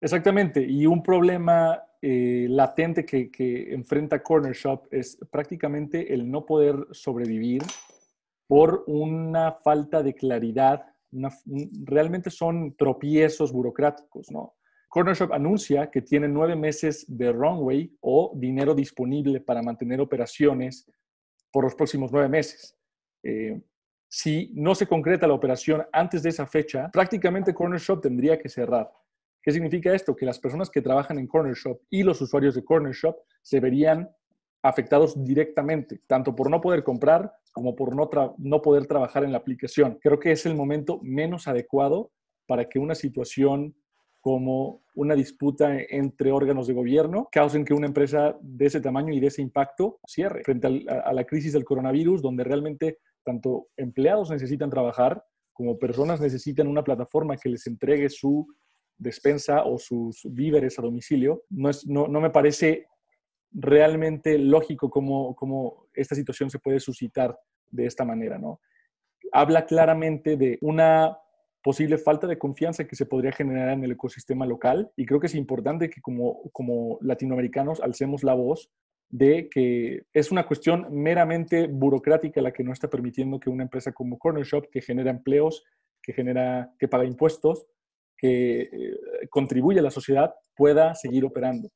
Exactamente, 0.00 0.62
y 0.62 0.86
un 0.86 1.02
problema 1.02 1.82
latente 2.00 3.04
que, 3.04 3.30
que 3.30 3.74
enfrenta 3.74 4.22
Corner 4.22 4.54
Shop 4.54 4.86
es 4.90 5.18
prácticamente 5.30 6.12
el 6.12 6.30
no 6.30 6.44
poder 6.44 6.86
sobrevivir 6.90 7.62
por 8.46 8.84
una 8.86 9.52
falta 9.52 10.02
de 10.02 10.14
claridad. 10.14 10.86
realmente 11.84 12.30
son 12.30 12.74
tropiezos 12.74 13.52
burocráticos, 13.52 14.30
¿no? 14.30 14.54
Corner 14.94 15.16
Shop 15.16 15.32
anuncia 15.32 15.90
que 15.90 16.02
tiene 16.02 16.28
nueve 16.28 16.54
meses 16.54 17.04
de 17.08 17.32
runway 17.32 17.92
o 18.00 18.30
dinero 18.36 18.76
disponible 18.76 19.40
para 19.40 19.60
mantener 19.60 20.00
operaciones 20.00 20.88
por 21.50 21.64
los 21.64 21.74
próximos 21.74 22.12
nueve 22.12 22.28
meses. 22.28 22.76
Eh, 23.24 23.60
si 24.08 24.52
no 24.54 24.72
se 24.72 24.86
concreta 24.86 25.26
la 25.26 25.34
operación 25.34 25.84
antes 25.92 26.22
de 26.22 26.28
esa 26.28 26.46
fecha, 26.46 26.90
prácticamente 26.92 27.52
Corner 27.52 27.80
Shop 27.80 28.00
tendría 28.00 28.38
que 28.38 28.48
cerrar. 28.48 28.88
¿Qué 29.42 29.50
significa 29.50 29.92
esto? 29.92 30.14
Que 30.14 30.26
las 30.26 30.38
personas 30.38 30.70
que 30.70 30.80
trabajan 30.80 31.18
en 31.18 31.26
Corner 31.26 31.54
Shop 31.54 31.80
y 31.90 32.04
los 32.04 32.20
usuarios 32.20 32.54
de 32.54 32.62
Corner 32.62 32.92
Shop 32.92 33.16
se 33.42 33.58
verían 33.58 34.08
afectados 34.62 35.24
directamente, 35.24 36.02
tanto 36.06 36.36
por 36.36 36.48
no 36.48 36.60
poder 36.60 36.84
comprar 36.84 37.32
como 37.50 37.74
por 37.74 37.96
no, 37.96 38.08
no 38.38 38.62
poder 38.62 38.86
trabajar 38.86 39.24
en 39.24 39.32
la 39.32 39.38
aplicación. 39.38 39.98
Creo 40.00 40.20
que 40.20 40.30
es 40.30 40.46
el 40.46 40.54
momento 40.54 41.00
menos 41.02 41.48
adecuado 41.48 42.12
para 42.46 42.68
que 42.68 42.78
una 42.78 42.94
situación 42.94 43.74
como 44.24 44.80
una 44.94 45.14
disputa 45.14 45.76
entre 45.78 46.32
órganos 46.32 46.66
de 46.66 46.72
gobierno 46.72 47.28
causen 47.30 47.62
que 47.62 47.74
una 47.74 47.88
empresa 47.88 48.34
de 48.40 48.64
ese 48.64 48.80
tamaño 48.80 49.12
y 49.12 49.20
de 49.20 49.26
ese 49.26 49.42
impacto 49.42 49.98
cierre 50.06 50.42
frente 50.44 50.66
a 50.88 51.12
la 51.12 51.24
crisis 51.24 51.52
del 51.52 51.66
coronavirus, 51.66 52.22
donde 52.22 52.42
realmente 52.42 53.00
tanto 53.22 53.66
empleados 53.76 54.30
necesitan 54.30 54.70
trabajar 54.70 55.22
como 55.52 55.78
personas 55.78 56.22
necesitan 56.22 56.68
una 56.68 56.82
plataforma 56.82 57.36
que 57.36 57.50
les 57.50 57.66
entregue 57.66 58.08
su 58.08 58.46
despensa 58.96 59.62
o 59.64 59.78
sus 59.78 60.22
víveres 60.30 60.78
a 60.78 60.82
domicilio. 60.82 61.42
No, 61.50 61.68
es, 61.68 61.86
no, 61.86 62.08
no 62.08 62.22
me 62.22 62.30
parece 62.30 62.86
realmente 63.52 64.38
lógico 64.38 64.88
cómo, 64.88 65.36
cómo 65.36 65.88
esta 65.92 66.14
situación 66.14 66.48
se 66.48 66.60
puede 66.60 66.80
suscitar 66.80 67.38
de 67.70 67.84
esta 67.84 68.06
manera, 68.06 68.38
¿no? 68.38 68.58
Habla 69.32 69.66
claramente 69.66 70.38
de 70.38 70.56
una 70.62 71.14
posible 71.64 71.96
falta 71.96 72.26
de 72.26 72.36
confianza 72.36 72.86
que 72.86 72.94
se 72.94 73.06
podría 73.06 73.32
generar 73.32 73.70
en 73.70 73.82
el 73.82 73.92
ecosistema 73.92 74.44
local 74.44 74.92
y 74.96 75.06
creo 75.06 75.18
que 75.18 75.28
es 75.28 75.34
importante 75.34 75.88
que 75.88 76.02
como, 76.02 76.42
como 76.52 76.98
latinoamericanos 77.00 77.80
alcemos 77.80 78.22
la 78.22 78.34
voz 78.34 78.70
de 79.08 79.48
que 79.48 80.02
es 80.12 80.30
una 80.30 80.46
cuestión 80.46 80.86
meramente 80.90 81.66
burocrática 81.66 82.42
la 82.42 82.52
que 82.52 82.64
no 82.64 82.72
está 82.72 82.90
permitiendo 82.90 83.40
que 83.40 83.48
una 83.48 83.62
empresa 83.62 83.92
como 83.92 84.18
Corner 84.18 84.44
Shop, 84.44 84.68
que 84.70 84.82
genera 84.82 85.10
empleos, 85.10 85.64
que, 86.02 86.12
genera, 86.12 86.70
que 86.78 86.86
paga 86.86 87.06
impuestos, 87.06 87.66
que 88.14 88.60
eh, 88.60 88.98
contribuye 89.30 89.78
a 89.80 89.82
la 89.82 89.90
sociedad, 89.90 90.34
pueda 90.54 90.94
seguir 90.94 91.24
operando. 91.24 91.70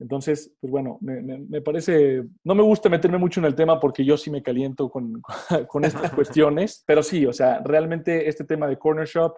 Entonces, 0.00 0.54
pues 0.60 0.70
bueno, 0.70 0.98
me, 1.00 1.60
parece, 1.60 2.22
no 2.44 2.54
me 2.54 2.62
gusta 2.62 2.88
meterme 2.88 3.18
mucho 3.18 3.40
en 3.40 3.46
el 3.46 3.56
tema 3.56 3.80
porque 3.80 4.04
yo 4.04 4.16
sí 4.16 4.30
me 4.30 4.42
caliento 4.42 4.88
con, 4.88 5.20
con 5.68 5.84
estas 5.84 6.12
cuestiones, 6.12 6.84
pero 6.86 7.02
sí, 7.02 7.26
o 7.26 7.32
sea, 7.32 7.60
realmente 7.64 8.28
este 8.28 8.44
tema 8.44 8.68
de 8.68 8.78
Corner 8.78 9.06
Shop, 9.06 9.34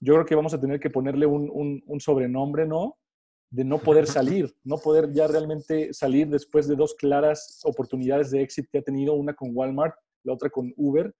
yo 0.00 0.14
creo 0.14 0.26
que 0.26 0.34
vamos 0.34 0.54
a 0.54 0.60
tener 0.60 0.80
que 0.80 0.88
ponerle 0.88 1.26
un, 1.26 1.82
un, 1.86 2.00
sobrenombre, 2.00 2.66
¿no? 2.66 2.96
De 3.50 3.64
no 3.64 3.78
poder 3.78 4.06
salir, 4.06 4.54
no 4.64 4.78
poder 4.78 5.12
ya 5.12 5.26
realmente 5.26 5.92
salir 5.92 6.28
después 6.28 6.66
de 6.68 6.76
dos 6.76 6.94
claras 6.94 7.60
oportunidades 7.64 8.30
de 8.30 8.42
éxito 8.42 8.70
que 8.72 8.78
ha 8.78 8.82
tenido, 8.82 9.12
una 9.12 9.34
con 9.34 9.50
Walmart, 9.52 9.94
la 10.24 10.32
otra 10.32 10.48
con 10.48 10.72
Uber. 10.76 11.14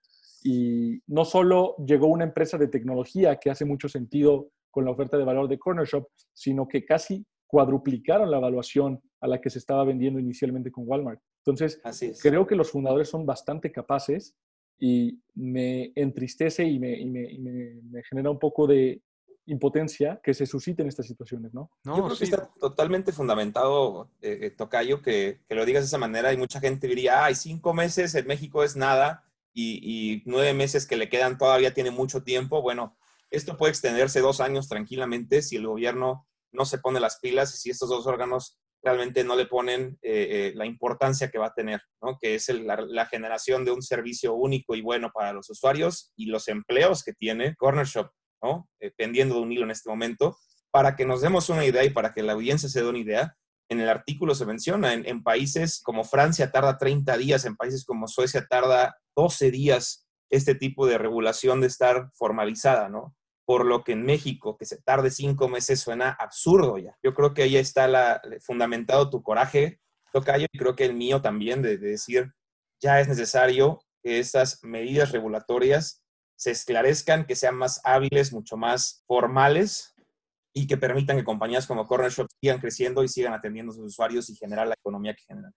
Y 0.45 1.01
no 1.07 1.25
solo 1.25 1.77
llegó 1.87 2.07
una 2.07 2.25
empresa 2.25 2.57
de 2.59 2.69
tecnología 2.69 3.37
que 3.37 3.51
hace 3.51 3.65
mucho 3.65 3.89
sentido 3.89 4.49
con 4.71 4.85
la 4.87 4.91
oferta 4.91 5.19
de 5.19 5.25
valor 5.25 5.47
de 5.47 5.59
Corner 5.59 5.87
Shop, 5.87 6.09
sino 6.33 6.67
que 6.67 6.85
casi 6.85 7.25
cuadruplicaron 7.53 8.31
la 8.31 8.39
evaluación 8.39 8.99
a 9.21 9.29
la 9.29 9.39
que 9.39 9.51
se 9.51 9.59
estaba 9.59 9.85
vendiendo 9.85 10.19
inicialmente 10.19 10.73
con 10.73 10.85
Walmart. 10.87 11.21
Entonces, 11.45 11.83
creo 12.23 12.47
que 12.47 12.57
los 12.57 12.71
fundadores 12.71 13.11
son 13.11 13.27
bastante 13.27 13.71
capaces 13.71 14.35
y 14.79 15.21
me 15.35 15.93
entristece 15.95 16.65
y 16.65 16.79
me, 16.79 17.05
me, 17.05 18.03
genera 18.09 18.31
un 18.31 18.39
poco 18.39 18.67
de 18.67 19.03
impotencia 19.45 20.19
que 20.25 20.33
se 20.33 20.47
susciten 20.47 20.89
estas 20.89 21.07
situaciones, 21.07 21.53
¿no? 21.53 21.71
no 21.85 21.99
Yo 21.99 22.05
creo 22.07 22.17
que 22.17 22.25
está 22.25 22.51
totalmente 22.59 23.13
fundamentado, 23.13 24.09
eh, 24.23 24.39
eh, 24.45 24.51
Tocayo, 24.51 25.03
que, 25.03 25.43
que, 25.47 25.55
lo 25.55 25.67
digas 25.67 25.83
de 25.83 25.89
esa 25.89 25.99
manera 25.99 26.33
y 26.33 26.39
mucha 26.39 26.59
gente 26.59 26.89
diría, 26.89 27.23
ay, 27.23 27.35
cinco 27.35 27.75
meses 27.75 28.15
en 28.15 28.27
México 28.27 28.65
es 28.65 28.77
nada 28.77 29.27
y, 29.53 29.79
y 29.83 30.23
nueve 30.25 30.55
meses 30.55 30.87
que 30.87 30.97
le 30.97 31.11
quedan 31.11 31.37
todavía 31.37 31.75
tiene 31.75 31.91
mucho 31.91 32.23
tiempo. 32.23 32.63
Bueno, 32.63 32.97
esto 33.31 33.59
puede 33.59 33.73
extenderse 33.73 34.21
dos 34.21 34.41
años 34.41 34.69
tranquilamente 34.69 35.43
si 35.43 35.57
el 35.57 35.67
gobierno 35.67 36.27
no 36.53 36.65
se 36.65 36.79
pone 36.79 37.01
las 37.01 37.19
pilas 37.19 37.55
y 37.55 37.59
si 37.59 37.71
estos 37.71 37.89
dos 37.89 38.07
órganos 38.07 38.59
realmente 38.83 39.23
no 39.25 39.37
le 39.37 39.47
ponen 39.47 39.99
eh, 40.03 40.29
eh, 40.31 40.53
la 40.55 40.67
importancia 40.67 41.31
que 41.31 41.39
va 41.39 41.47
a 41.47 41.55
tener, 41.55 41.83
que 42.21 42.35
es 42.35 42.49
la, 42.49 43.07
generación 43.07 43.65
de 43.65 43.71
un 43.71 43.83
servicio 43.83 44.35
único 44.35 44.75
y 44.75 44.83
bueno 44.83 45.11
para 45.13 45.33
los 45.33 45.49
usuarios 45.51 46.13
y 46.17 46.27
los 46.27 46.49
empleos 46.49 47.05
que 47.05 47.13
tiene 47.13 47.55
Corner 47.57 47.87
Shop, 47.87 48.11
¿no? 48.43 48.69
Eh, 48.81 48.91
pendiendo 48.97 49.37
de 49.37 49.43
un 49.43 49.53
hilo 49.53 49.65
en 49.65 49.71
este 49.71 49.89
momento, 49.89 50.37
para 50.73 50.97
que 50.97 51.07
nos 51.07 51.21
demos 51.21 51.49
una 51.49 51.65
idea 51.65 51.85
y 51.85 51.91
para 51.91 52.13
que 52.13 52.23
la 52.23 52.33
audiencia 52.33 52.69
se 52.69 52.83
dé 52.83 52.89
una 52.89 52.99
idea. 52.99 53.37
En 53.69 53.81
el 53.81 53.89
artículo 53.89 54.35
se 54.35 54.47
menciona, 54.47 54.93
en, 54.93 55.07
en 55.07 55.23
países 55.23 55.81
como 55.83 56.03
Francia 56.03 56.51
tarda 56.51 56.77
30 56.77 57.17
días, 57.19 57.45
en 57.45 57.57
países 57.57 57.85
como 57.85 58.09
Suecia 58.09 58.47
tarda 58.49 58.97
12 59.17 59.51
días 59.51 60.09
este 60.29 60.55
tipo 60.55 60.87
de 60.87 60.99
regulación 60.99 61.61
de 61.61 61.69
estar 61.69 62.11
formalizada, 62.15 62.89
¿no? 62.89 63.15
Por 63.45 63.67
lo 63.67 63.85
que 63.85 63.93
en 63.93 64.05
México 64.05 64.57
que 64.57 64.67
se 64.67 64.81
tarde 64.81 65.11
cinco 65.11 65.49
meses 65.49 65.81
suena 65.81 66.11
absurdo 66.11 66.79
ya. 66.79 66.97
Yo 67.03 67.15
creo 67.15 67.35
que 67.35 67.43
ahí 67.43 67.57
está 67.57 67.89
la, 67.89 68.21
fundamentado 68.41 69.11
tu 69.11 69.23
coraje, 69.23 69.81
Tocayo, 70.13 70.47
y 70.53 70.59
creo 70.59 70.77
que 70.77 70.85
el 70.85 70.95
mío 70.95 71.23
también, 71.23 71.63
de, 71.63 71.79
decir, 71.79 72.33
ya 72.81 73.01
es 73.01 73.09
necesario 73.09 73.81
que 74.03 74.19
estas 74.19 74.63
medidas 74.63 75.13
regulatorias 75.13 76.03
se 76.37 76.51
esclarezcan, 76.51 77.25
que 77.25 77.37
sean 77.37 77.57
más 77.57 77.81
hábiles, 77.85 78.33
mucho 78.33 78.57
más 78.57 79.05
formales 79.07 79.95
y 80.53 80.67
que 80.67 80.77
permitan 80.77 81.17
que 81.17 81.25
compañías 81.25 81.67
como 81.67 81.87
Corner 81.87 82.11
Shop 82.11 82.27
sigan 82.41 82.59
creciendo 82.59 83.03
y 83.03 83.09
sigan 83.09 83.33
atendiendo 83.33 83.73
a 83.73 83.77
sus 83.77 83.87
usuarios 83.87 84.29
y 84.29 84.37
generar 84.37 84.67
la 84.67 84.75
economía 84.75 85.15
que 85.15 85.25
generan. 85.27 85.55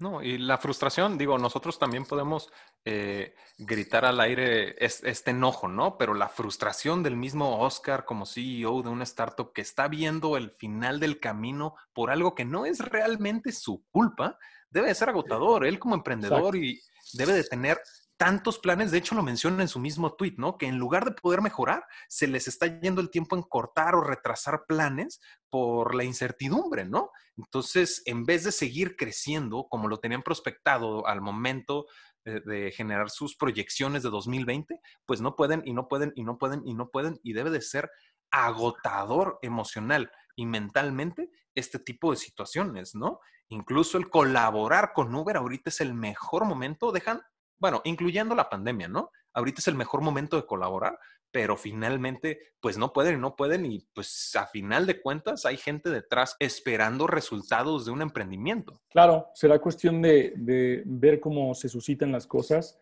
No, 0.00 0.22
y 0.22 0.38
la 0.38 0.58
frustración, 0.58 1.18
digo, 1.18 1.38
nosotros 1.38 1.76
también 1.76 2.04
podemos 2.04 2.52
eh, 2.84 3.34
gritar 3.56 4.04
al 4.04 4.20
aire 4.20 4.76
este 4.78 5.32
enojo, 5.32 5.66
¿no? 5.66 5.98
Pero 5.98 6.14
la 6.14 6.28
frustración 6.28 7.02
del 7.02 7.16
mismo 7.16 7.58
Oscar 7.58 8.04
como 8.04 8.24
CEO 8.24 8.82
de 8.82 8.90
una 8.90 9.02
startup 9.02 9.52
que 9.52 9.60
está 9.60 9.88
viendo 9.88 10.36
el 10.36 10.52
final 10.52 11.00
del 11.00 11.18
camino 11.18 11.74
por 11.92 12.10
algo 12.10 12.36
que 12.36 12.44
no 12.44 12.64
es 12.64 12.78
realmente 12.78 13.50
su 13.50 13.84
culpa, 13.90 14.38
debe 14.70 14.86
de 14.86 14.94
ser 14.94 15.08
agotador. 15.08 15.66
Él 15.66 15.80
como 15.80 15.96
emprendedor 15.96 16.54
y 16.54 16.80
debe 17.14 17.32
de 17.32 17.42
tener 17.42 17.80
tantos 18.18 18.58
planes, 18.58 18.90
de 18.90 18.98
hecho 18.98 19.14
lo 19.14 19.22
menciona 19.22 19.62
en 19.62 19.68
su 19.68 19.78
mismo 19.78 20.14
tweet, 20.14 20.34
¿no? 20.36 20.58
Que 20.58 20.66
en 20.66 20.76
lugar 20.76 21.04
de 21.04 21.12
poder 21.12 21.40
mejorar, 21.40 21.86
se 22.08 22.26
les 22.26 22.48
está 22.48 22.80
yendo 22.80 23.00
el 23.00 23.10
tiempo 23.10 23.36
en 23.36 23.42
cortar 23.42 23.94
o 23.94 24.02
retrasar 24.02 24.64
planes 24.66 25.20
por 25.48 25.94
la 25.94 26.04
incertidumbre, 26.04 26.84
¿no? 26.84 27.10
Entonces, 27.36 28.02
en 28.06 28.24
vez 28.24 28.42
de 28.42 28.52
seguir 28.52 28.96
creciendo 28.96 29.68
como 29.70 29.88
lo 29.88 30.00
tenían 30.00 30.22
prospectado 30.22 31.06
al 31.06 31.20
momento 31.20 31.86
de, 32.24 32.72
generar 32.72 33.08
sus 33.08 33.36
proyecciones 33.36 34.02
de 34.02 34.10
2020, 34.10 34.80
pues 35.06 35.20
no 35.20 35.36
pueden 35.36 35.62
y 35.64 35.72
no 35.72 35.88
pueden 35.88 36.12
y 36.14 36.24
no 36.24 36.38
pueden 36.38 36.62
y 36.66 36.74
no 36.74 36.90
pueden 36.90 37.20
y 37.22 37.32
debe 37.32 37.50
de 37.50 37.62
ser 37.62 37.90
agotador 38.30 39.38
emocional 39.42 40.10
y 40.36 40.44
mentalmente 40.44 41.30
este 41.54 41.78
tipo 41.78 42.10
de 42.10 42.16
situaciones, 42.16 42.94
¿no? 42.94 43.20
Incluso 43.48 43.96
el 43.96 44.10
colaborar 44.10 44.92
con 44.92 45.14
Uber 45.14 45.36
ahorita 45.36 45.70
es 45.70 45.80
el 45.80 45.94
mejor 45.94 46.44
momento, 46.44 46.92
dejan 46.92 47.22
bueno, 47.58 47.80
incluyendo 47.84 48.34
la 48.34 48.48
pandemia, 48.48 48.88
¿no? 48.88 49.10
Ahorita 49.32 49.60
es 49.60 49.68
el 49.68 49.74
mejor 49.74 50.00
momento 50.00 50.36
de 50.36 50.46
colaborar, 50.46 50.98
pero 51.30 51.56
finalmente, 51.56 52.40
pues 52.60 52.78
no 52.78 52.92
pueden 52.92 53.16
y 53.16 53.20
no 53.20 53.36
pueden 53.36 53.66
y 53.66 53.86
pues 53.94 54.34
a 54.34 54.46
final 54.46 54.86
de 54.86 55.00
cuentas 55.00 55.44
hay 55.44 55.56
gente 55.56 55.90
detrás 55.90 56.36
esperando 56.38 57.06
resultados 57.06 57.84
de 57.84 57.92
un 57.92 58.02
emprendimiento. 58.02 58.80
Claro, 58.88 59.28
será 59.34 59.58
cuestión 59.58 60.00
de, 60.00 60.82
ver 60.86 61.20
cómo 61.20 61.54
se 61.54 61.68
suscitan 61.68 62.12
las 62.12 62.26
cosas. 62.26 62.78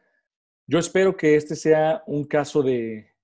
Yo 0.67 0.79
espero 0.79 1.17
que 1.17 1.37
este 1.37 1.57
sea 1.57 2.03
un 2.07 2.25
caso 2.25 2.62
de, 2.62 3.15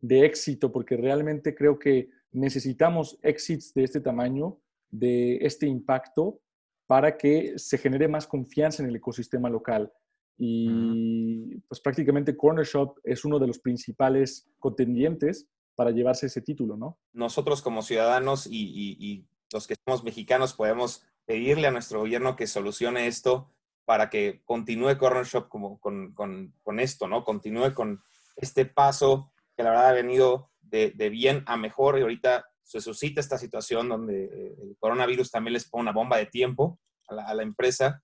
de 0.00 0.24
éxito, 0.24 0.72
porque 0.72 0.96
realmente 0.96 1.54
creo 1.54 1.78
que 1.78 2.10
necesitamos 2.32 3.18
éxitos 3.22 3.74
de 3.74 3.84
este 3.84 4.00
tamaño, 4.00 4.58
de 4.90 5.36
este 5.42 5.66
impacto, 5.66 6.40
para 6.86 7.16
que 7.16 7.54
se 7.56 7.78
genere 7.78 8.08
más 8.08 8.26
confianza 8.26 8.82
en 8.82 8.88
el 8.88 8.96
ecosistema 8.96 9.48
local 9.48 9.92
y 10.42 11.58
pues 11.68 11.80
prácticamente 11.80 12.34
Corner 12.34 12.64
Shop 12.64 12.98
es 13.04 13.26
uno 13.26 13.38
de 13.38 13.46
los 13.46 13.58
principales 13.58 14.48
contendientes 14.58 15.46
para 15.74 15.90
llevarse 15.90 16.26
ese 16.26 16.40
título, 16.40 16.78
¿no? 16.78 16.98
Nosotros 17.12 17.60
como 17.60 17.82
ciudadanos 17.82 18.48
y, 18.50 19.26
los 19.52 19.66
que 19.66 19.74
somos 19.84 20.02
mexicanos 20.02 20.54
podemos 20.54 21.02
pedirle 21.26 21.66
a 21.66 21.72
nuestro 21.72 21.98
gobierno 21.98 22.36
que 22.36 22.46
solucione 22.46 23.08
esto 23.08 23.52
para 23.84 24.08
que 24.08 24.40
continúe 24.46 24.96
Corner 24.96 25.26
Shop 25.26 25.48
como 25.48 25.78
con, 25.78 26.14
con, 26.14 26.80
esto, 26.80 27.06
¿no? 27.06 27.22
Continúe 27.22 27.74
con 27.74 28.00
este 28.36 28.64
paso 28.64 29.32
que 29.56 29.62
la 29.62 29.70
verdad 29.70 29.88
ha 29.88 29.92
venido 29.92 30.50
de, 30.62 30.92
bien 31.10 31.42
a 31.46 31.58
mejor 31.58 31.98
y 31.98 32.02
ahorita 32.02 32.46
se 32.62 32.80
suscita 32.80 33.20
esta 33.20 33.36
situación 33.36 33.90
donde 33.90 34.24
eh, 34.24 34.56
el 34.62 34.76
coronavirus 34.78 35.30
también 35.30 35.52
les 35.54 35.68
pone 35.68 35.82
una 35.82 35.92
bomba 35.92 36.16
de 36.16 36.26
tiempo 36.26 36.78
a 37.08 37.34
la, 37.34 37.42
empresa 37.42 38.02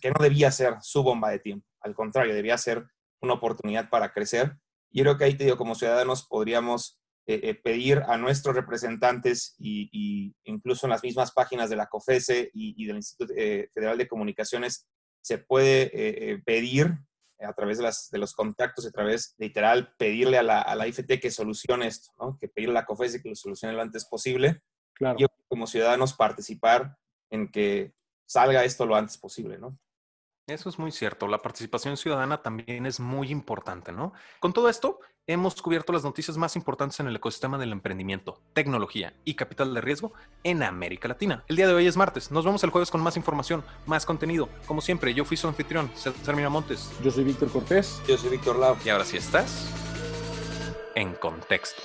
que 0.00 0.10
no 0.10 0.22
debía 0.22 0.50
ser 0.50 0.76
su 0.80 1.02
bomba 1.02 1.30
de 1.30 1.38
tiempo, 1.38 1.66
al 1.80 1.94
contrario, 1.94 2.34
debía 2.34 2.58
ser 2.58 2.86
una 3.20 3.34
oportunidad 3.34 3.88
para 3.88 4.12
crecer. 4.12 4.56
Y 4.90 5.02
creo 5.02 5.16
que 5.16 5.24
ahí, 5.24 5.34
te 5.34 5.44
digo, 5.44 5.56
como 5.56 5.74
ciudadanos 5.74 6.26
podríamos 6.26 7.00
eh, 7.26 7.40
eh, 7.44 7.54
pedir 7.54 8.02
a 8.08 8.18
nuestros 8.18 8.54
representantes 8.54 9.54
y, 9.58 10.34
incluso 10.44 10.86
en 10.86 10.90
las 10.90 11.02
mismas 11.02 11.32
páginas 11.32 11.70
de 11.70 11.76
la 11.76 11.86
COFESE 11.86 12.50
y, 12.52 12.84
del 12.84 12.96
Instituto 12.96 13.32
eh, 13.36 13.68
Federal 13.72 13.96
de 13.96 14.08
Comunicaciones 14.08 14.88
se 15.22 15.38
puede 15.38 16.42
pedir 16.44 16.98
a 17.38 17.52
través 17.52 17.78
de, 17.78 17.84
las, 17.84 18.10
de, 18.10 18.18
los 18.18 18.34
contactos, 18.34 18.86
a 18.86 18.90
través, 18.90 19.36
literal, 19.38 19.94
pedirle 19.96 20.36
a 20.36 20.42
la, 20.42 20.60
a 20.60 20.74
la 20.74 20.88
IFT 20.88 21.20
que 21.20 21.30
solucione 21.30 21.86
esto, 21.86 22.10
¿no? 22.18 22.36
que 22.40 22.48
pedirle 22.48 22.76
a 22.76 22.80
la 22.80 22.86
COFESE 22.86 23.22
que 23.22 23.28
lo 23.28 23.36
solucione 23.36 23.74
lo 23.74 23.82
antes 23.82 24.04
posible. 24.04 24.62
Claro. 24.94 25.16
Y 25.20 25.26
como 25.46 25.68
ciudadanos 25.68 26.14
participar 26.14 26.96
en 27.30 27.52
que 27.52 27.94
salga 28.32 28.64
esto 28.64 28.86
lo 28.86 28.96
antes 28.96 29.18
posible, 29.18 29.58
¿no? 29.58 29.76
Eso 30.48 30.68
es 30.68 30.78
muy 30.78 30.90
cierto. 30.90 31.28
La 31.28 31.38
participación 31.38 31.96
ciudadana 31.96 32.42
también 32.42 32.84
es 32.86 32.98
muy 32.98 33.30
importante, 33.30 33.92
¿no? 33.92 34.12
Con 34.40 34.52
todo 34.52 34.68
esto, 34.68 34.98
hemos 35.26 35.62
cubierto 35.62 35.92
las 35.92 36.02
noticias 36.02 36.36
más 36.36 36.56
importantes 36.56 36.98
en 36.98 37.06
el 37.06 37.14
ecosistema 37.14 37.58
del 37.58 37.70
emprendimiento, 37.70 38.40
tecnología 38.52 39.14
y 39.24 39.34
capital 39.34 39.72
de 39.72 39.80
riesgo 39.80 40.14
en 40.42 40.64
América 40.64 41.06
Latina. 41.06 41.44
El 41.46 41.56
día 41.56 41.68
de 41.68 41.74
hoy 41.74 41.86
es 41.86 41.96
martes. 41.96 42.32
Nos 42.32 42.44
vemos 42.44 42.64
el 42.64 42.70
jueves 42.70 42.90
con 42.90 43.02
más 43.02 43.16
información, 43.16 43.62
más 43.86 44.04
contenido. 44.04 44.48
Como 44.66 44.80
siempre, 44.80 45.14
yo 45.14 45.24
fui 45.24 45.36
su 45.36 45.46
anfitrión, 45.46 45.90
César 45.94 46.34
Miramontes. 46.34 46.90
Yo 47.04 47.10
soy 47.12 47.22
Víctor 47.22 47.52
Cortés. 47.52 48.02
Yo 48.08 48.16
soy 48.18 48.30
Víctor 48.30 48.56
Lau. 48.58 48.76
Y 48.84 48.88
ahora 48.88 49.04
sí 49.04 49.18
estás 49.18 49.70
en 50.96 51.14
contexto. 51.14 51.82